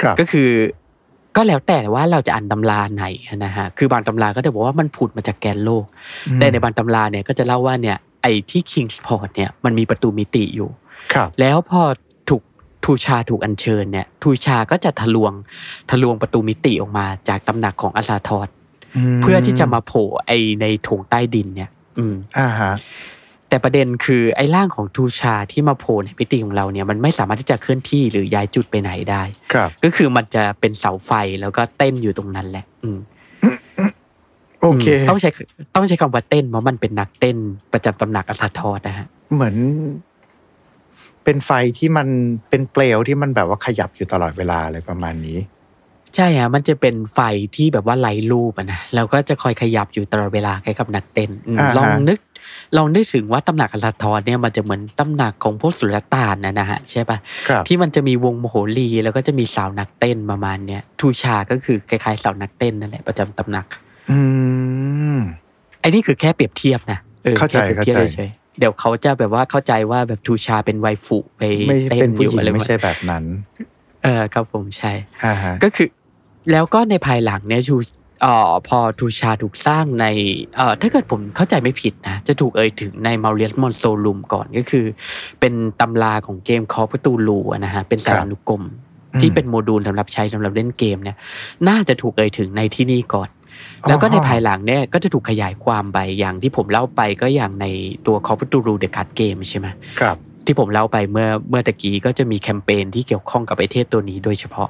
[0.00, 0.50] ครับก็คือ
[1.40, 3.04] ก็แล้วแต่ว่าเราจะอ่านตำราไหน
[3.44, 5.84] นะฮะคือบางตำราก็จะบอกว่ามันผุดมาจากแกนโลก
[6.36, 10.70] แต่ในบางตำราเนี่ยก็จะเล่าว่าเนี่ยไอ้ที่ Kingsport เนี่ยมันมีประตูมิติอยู่
[11.12, 11.82] ครับแล้วพอ
[12.28, 12.42] ถูก
[12.84, 15.32] ทูชาถูกอัญเชิญเนี่ยทูชาก็จะทะลวง
[15.90, 18.48] ทะลวงประตูมิติออกมาจากตำหนักของอาซาทอด
[19.18, 22.72] มเพื่อที่จะมาโผล่ไอในโถงใต้ดินเนี่ย อืมอ่าฮะ
[23.48, 32.98] แต่ประเด็นคือไอ้ร่างของทูชาที่มาโผล่ในมิติของเราเนี่ยมันไม่สามารถที่จะเคลื่อนที่หรือย้ายจุดไปไหนได้ครับก็คือมันจะเป็นเสาไฟแล้วก็เต้นอยู่ตรงนั้นแหละ อืม
[34.62, 35.30] โอเคมต้องใช้
[35.74, 37.36] ต้องใช้คำว่าเต้นเพราะมันเป็นนักเต้น
[37.72, 39.56] ประจำตำหนักอัลทอดนะฮะ เหมือน
[41.24, 42.08] เป็นไฟที่มัน
[42.50, 45.38] เป็นเปลวที่มันแบบว่าขยับอยู่ตลอดเวลาอะไรประมาณนี้
[46.16, 47.20] ใช่ฮะมันจะเป็นไฟ
[47.56, 52.18] ที่แบบว่าไล่รูปอะนะแล้วก็จะคอยขยับอยู่ตลอดเวลาคล้ายกับนักเต้นอืมอ่าฮะลองนึก
[52.76, 63.66] ลองนึกถึงว่าตำหนักอัลทอดเนี่ยมันจะเหมือนตำหนักของพวกสุลต่านนะนะฮะใช่ปะครับที่มันจะมีวงโมโหรีแล้วก็จะมีสาวนักเต้นประมาณเนี้ยทูชาก็คือคล้ายๆสาวนักเต้นนั่นแหละประจำตำหนัก
[64.10, 64.18] อื
[65.16, 65.18] ม
[65.80, 73.24] ไอ้นี่คือแค่เปรียบเทียบนะออเข้าใจแค่ปรียบทียบเข้าใจฉยๆเดี๋ยวเขาจะแบบว่าเข้าใจว่าแบบทูชาเป็นไวฟุไปไม่เต้เป็นนอผู้หยู่ญิงอะไรไม่ใช่แบบนั้น
[74.04, 74.92] เออครับผมใช่
[75.24, 75.88] อ่าฮะก็คือ
[76.52, 80.06] แล้วก็ในภายหลังเนี่ยชูเอ่อพอทูชาถูกสร้างใน
[80.56, 84.84] เอ่อถ้าเกิดผมเข้าใจไม่ผิดนะ จะถูกเอ่ยถึงในมาเรียสมอนโซลูมก่อนก็คือ
[85.40, 88.62] เป็นตำราของเกมคอประตูลูอะนะฮะเป็นสารานุกรม
[89.14, 91.16] อืมที่เป็นโมดูลสำหรับใช้สำหรับเล่นเกมเนี่ย
[91.68, 93.28] น่าจะถูกเอ่ยถึงในที่นี่ก่อน
[93.82, 97.66] อ๋อแล้วก็ในภายหลังเนี่ยก็จะถูกขยายความไปอย่างที่ผมเล่าไปก็อย่างใน
[98.06, 99.66] ตัว Call of Cthulhu The Card Game ใช่ไหม
[100.00, 100.16] ครับ
[100.48, 104.68] ที่ผมเล่าไปเมื่อเมื่อตะกี้ก็จะมีแคมเปญที่เกี่ยวข้องกับไอเทพตัวนี้โดยเฉพาะ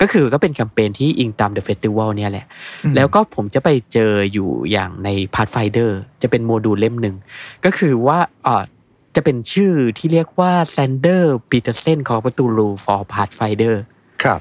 [0.00, 2.46] ก็คือก็เป็นแคมเปญที่อิงตาม The Festival เนี่ยแหละ
[2.84, 5.90] อืมแล้วก็ผมจะไปเจออยู่อย่างใน Pathfinder
[6.22, 7.16] จะเป็นโมดูลเล่มหนึ่ง
[7.64, 8.62] ก็คือว่าอ่า
[9.16, 13.74] จะเป็นชื่อที่เรียกว่า Sander Peterson c o r p u t u l u for Pathfinder
[14.22, 14.40] ครับ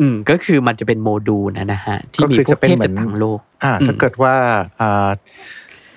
[0.00, 4.34] อืมก็คือมันจะเป็นโมดูลนะนะฮะ ที่มีก็คือพวจะกเป็นเทพเหมือจานกต่างโลก อ่าอืมถ้าเกิดว่า
[4.80, 5.08] อ่า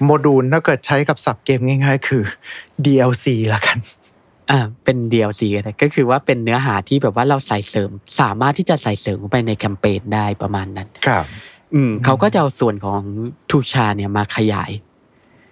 [0.03, 2.23] โมดูลถ้าเกิดใช้กับสับเกมง่าย ๆ คือ
[2.85, 3.77] DLC ละกัน
[4.51, 7.89] อ่าเป็น DLC ก็ได้ก็คือว่าเป็นเนื้อหาที่แบบว่าเราใส่เสริม
[8.19, 11.25] สามารถที่จะใส่เสริมเข้าไปในแคมเปญได้ประมาณนั้น ครับ
[11.73, 13.01] อืมเขาก็จะเอาส่วนของ
[13.49, 14.71] Tulzscha เนี่ยมาขยาย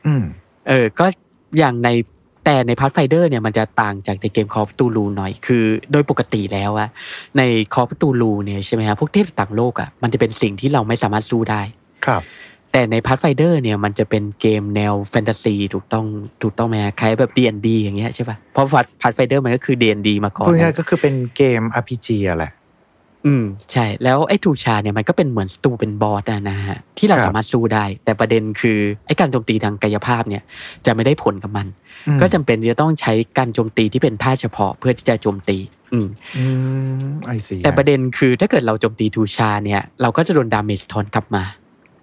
[0.05, 0.23] อืม
[0.67, 1.05] เออ ก็
[1.57, 1.89] อย่างใน
[2.45, 6.89] แต่ใน Pathfinder เนี่ยมันจะต่างจากในเกม Call of Cthulhu หน่อยคือ โดยปกติแล้วอะ
[7.37, 7.41] ใน
[7.73, 11.61] Call of Cthulhu เนี่ยใช่ไหมฮะพวกเทพต่างโลกอะมันจะเป็นสิ่งที่เราไม่สามารถสู้ได้
[12.05, 12.21] ครับ
[12.77, 16.05] แต่ใน Pathfinder เนี่ยมันจะเป็นเกมแนวแฟนตาซีถูกต้อง
[16.41, 22.51] ถูกต้องไหมฮะคล้ายแบบ D&D อย่างเงี้ยใช่ป่ะเพราะ Path Pathfinder มันก็คือ D&D มาก่อนพูดง่ายๆก็คือเป็นเกม RPG อะแหละ
[23.25, 30.43] อืมใช่ แล้วไอ้ Tulzscha เนี่ยมันก็เป็นเหมือนศัตรูเป็นบอสอะนะฮะที่เราครับสามารถสู้ได้ แต่ประเด็นคือไอ้การโจมตีทางกายภาพเนี่ย
[30.85, 31.67] จะไม่ได้ผลกับมัน
[32.07, 35.57] อืมก็จำเป็นจะต้องใช้การโจมตีที่เป็นท่าเฉพาะเพื่อที่จะโจมตี
[35.93, 36.07] อืม
[36.37, 36.43] อื
[37.09, 41.43] ม I see แต่ประเด็นคือถ้าเกิดเราโจมตี Tulzscha เนี่ย เราก็จะโดน damage สะท้อนกลับมา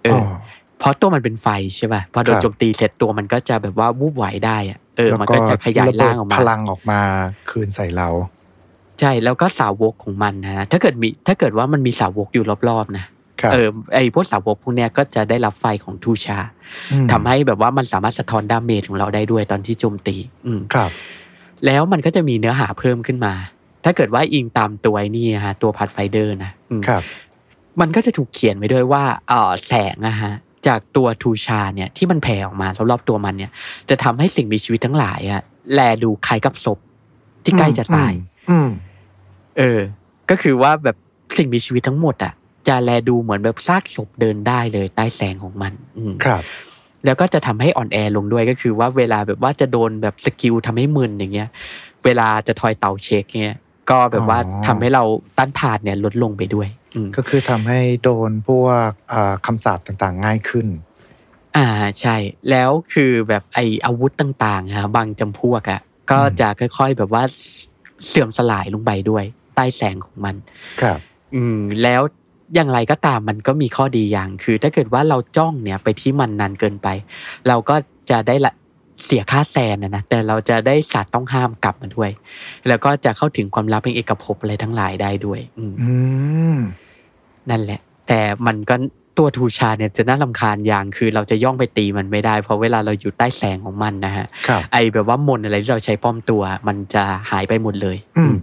[0.03, 0.29] เอออ
[0.85, 7.01] เพราะตัวมันเป็นไฟใช่ป่ะพอโดนครับโจมตีเสร็จตัวมันก็จะแบบว่าวูบไหวได้อะเออแล้วมันก็จะขยายร่างออกระเบิดมาพลังออกมา
[7.51, 8.09] คืนใส่เรา
[9.01, 13.05] ใช่แล้วก็สาวกของมันนะถ้าเกิดมีถ้าเกิดว่ามันมีสาวกอยู่รอบๆนะ
[13.41, 20.17] ครับเออไอพวกสาวกพวกเนี้ยก็จะได้รับไฟของ Tulzscha ทำให้แบบว่ามันสามารถสะท้อน damage ของเราได้ด้วยตอนที่โจมตี
[20.47, 20.91] อืมครับ
[21.67, 23.35] แล้วมันก็จะมีเนื้อหาเพิ่มขึ้นมา
[23.85, 27.03] ถ้าเกิดว่าอิงตามตัวไอ้นี่ฮะตัว Pathfinder นะอืมครับ
[27.81, 30.35] มันก็จะถูกเขียนไว้ด้วยว่าเออแสงอะฮะ
[30.67, 33.51] จากตัว Tulzscha เนี่ยที่มันแผ่ออกมารอบๆตัวมันเนี่ย
[33.91, 35.43] จะทำให้สิ่งมีชีวิตทั้งหลายอะ
[35.75, 36.79] แลดูคล้ายกับศพ
[37.45, 38.13] ที่ใกล้จะตาย
[38.51, 38.69] อืม
[39.59, 39.81] เออ
[40.31, 40.97] ก็คือว่าแบบ
[41.37, 42.33] สิ่งมีชีวิตทั้งหมดอะ
[42.69, 46.43] จะแลดูเหมือนแบบซากศพเดินได้เลยใต้แสงของมันอืมครับ
[47.05, 51.49] แล้วก็จะทำให้อ่อนแอลงด้วยก็คือว่าเวลาแบบว่าจะโดนแบบ skill ทำให้มึนอย่างเงี้ย
[52.05, 53.59] เวลาจะทอยเต๋าเช็คเงี้ย
[53.91, 55.05] ก็แบบว่าอ๋อทำให้เรา
[55.39, 56.84] ต้านทานเนี่ยลดลงไปด้วยอืม
[57.17, 60.67] ก็คือทำให้โดนพวกอ่าคำสาปต่างๆ ง่ายขึ้น
[61.57, 61.69] อ่า
[62.01, 62.17] ใช่
[62.51, 65.81] แล้วคือแบบไออาวุธต่างๆอะบางจำพวกอะ
[66.11, 67.23] ก็อืมจะค่อย ๆ แบบว่า
[68.09, 69.25] เสื่อมสลายลงไปด้วย
[69.55, 70.35] ใต้แสงของมัน
[70.81, 70.99] ครับ
[71.35, 72.03] อืมแล้ว
[72.55, 76.89] อย่างไรก็ตามมันก็มีข้อดีอย่าง คือ ถ้าเกิดว่าเราจ้องเนี่ยไปที่มันนานเกินไป
[77.49, 77.77] เราก็
[78.11, 78.53] จะได้ละ
[79.05, 82.11] เสียค่าแซนนะนะแต่เราจะได้สัตว์ต้องห้ามกลับมาด้วย
[82.69, 85.93] แล้วก็จะเข้าถึงความลับเป็นเอกภพอะไรทั้งหลายได้ด้วย อืมอื
[86.55, 86.57] ม
[87.51, 88.75] นั่นแหละ แต่มันก็
[89.19, 98.35] ตัวทูชาเนี่ยจะน่าลำคาญอย่างคือเราจะย่องไปตีมันไม่ได้ เพราะเวลาเราอยู่ใต้แสงของมันนะฮะครับไอแบบว่ามนต์อะไรที่เราใช้ป้อมตัว มันจะหายไปหมดเลยอืม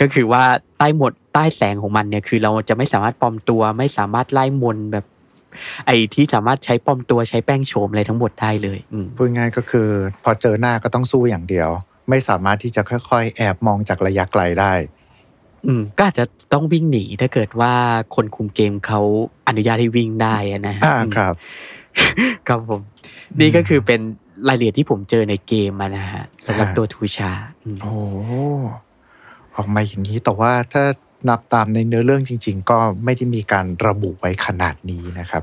[0.00, 0.42] ก็คือว่า
[0.78, 5.04] ใต้หมดใต้แสงของมันเนี่ยคือ เราจะไม่สามารถปลอมตัว ไม่สามารถไล่มนต์แบบ
[5.86, 9.88] ไอ้ที่สามารถใช้ปลอมตัวใช้แป้งโฉมอะไรทั้งหมดได้เลยอืมพูดง่ายก็คือ
[10.24, 11.68] พอเจอหน้าก็ต้องสู้อย่างเดียว
[12.10, 14.72] ไม่สามารถที่จะค่อย ๆ แอบมองจากระยะไกลได้
[15.66, 17.72] อืมก็อาจจะต้องวิ่งหนีถ้าเกิดว่า
[18.14, 19.00] คนคุมเกมเขา
[19.48, 21.34] อนุญาตให้วิ่งได้อะนะอ่าอืมครับ
[22.48, 22.80] ครับผม
[23.40, 24.00] นี่ก็คือเป็น
[24.48, 27.32] รายละเอียดที่ผมเจอในเกมมานะฮะสำหรับอ่าตัวทูชา
[27.62, 27.92] อืมโอ้
[29.56, 30.84] ออกมาอย่างนี้แต่ว่าถ้า
[31.28, 35.42] นับตามในเนื้อเรื่องจริง ๆ ก็ไม่ได้มีการระบุไว้ขนาดนี้นะครับ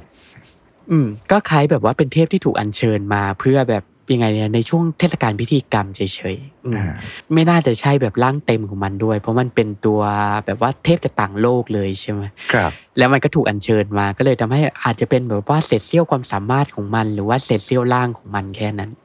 [0.91, 6.01] อืม ก็คล้ายแบบว่าเป็นเทพที่ถูกอัญเชิญมาเพื่อแบบ ยังไงเนี่ยในช่วงเทศกาลพิธีกรรมเฉ
[6.33, 6.85] ยๆอืมอ่า
[7.33, 10.01] ไม่น่าจะใช่แบบร่างเต็มของมันด้วย เพราะมันเป็นตัว
[10.45, 19.04] แบบว่าเทพจากต่างโลกเลยใช่ไหมครับ แล้วมันก็ถูกอัญเชิญมา ก็เลยทำให้อาจจะเป็นแบบว่าเศษเสี้ยวความสามารถของมัน หรือว่าเศษเสี้ยวร่างของมันแค่นั้นอืมอ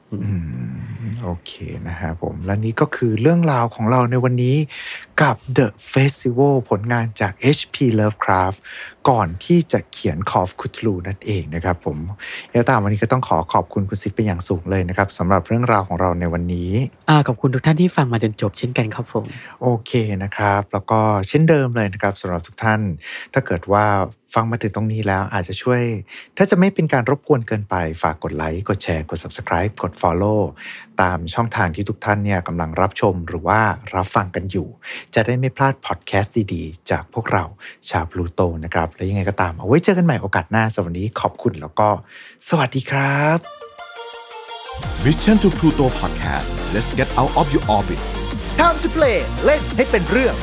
[1.23, 1.51] โอเค
[1.87, 4.55] นะฮะผม และนี่ก็คือเรื่องราวของเราในวันนี้
[5.21, 8.59] กับ The Festival ผลงานจาก HP Lovecraft
[9.09, 11.97] ก่อนที่จะเขียน Call of Cthulhu นั่นเองนะครับผม
[12.51, 16.71] ยังไงก็ตามวันนี้ก็ต้องขอขอบคุณคุณซิดเป็นอย่างสูงเลยนะครับสำหรับเรื่องราวของเราในวันนี้
[17.09, 19.25] อ่าขอบคุณทุกท่านที่ฟังมาจนจบเช่นกันครับผม
[19.61, 19.91] โอเค
[20.23, 22.81] นะครับ แล้วก็เช่นเดิมเลยนะครับสำหรับทุกท่าน
[23.33, 23.85] ถ้าเกิดว่า
[24.33, 25.81] ฟังมาถึงตรงนี้แล้วอาจจะช่วย
[26.37, 30.39] ถ้าจะไม่เป็นการรบกวนเกินไป ฝากกดไลค์ กดแชร์ กด Subscribe กด Follow
[31.01, 33.59] ตามช่องทางที่ทุกท่านเนี่ยกำลังรับชมหรือว่า
[33.95, 34.67] รับฟังกันอยู่
[35.15, 37.43] จะได้ไม่พลาดพอดแคสต์ดีๆ จากพวกเรา
[37.89, 41.89] ชาวพลูโตนะครับ และยังไงก็ตาม เอาไว้เจอกันใหม่โอกาสหน้าสำหรับวันนี้ขอบคุณแล้วก็
[42.49, 43.37] สวัสดีครับ
[45.03, 47.99] Mission to Pluto Podcast let's get out of your orbit
[48.59, 50.35] Time to play เล่นให้เป็นเรื่อง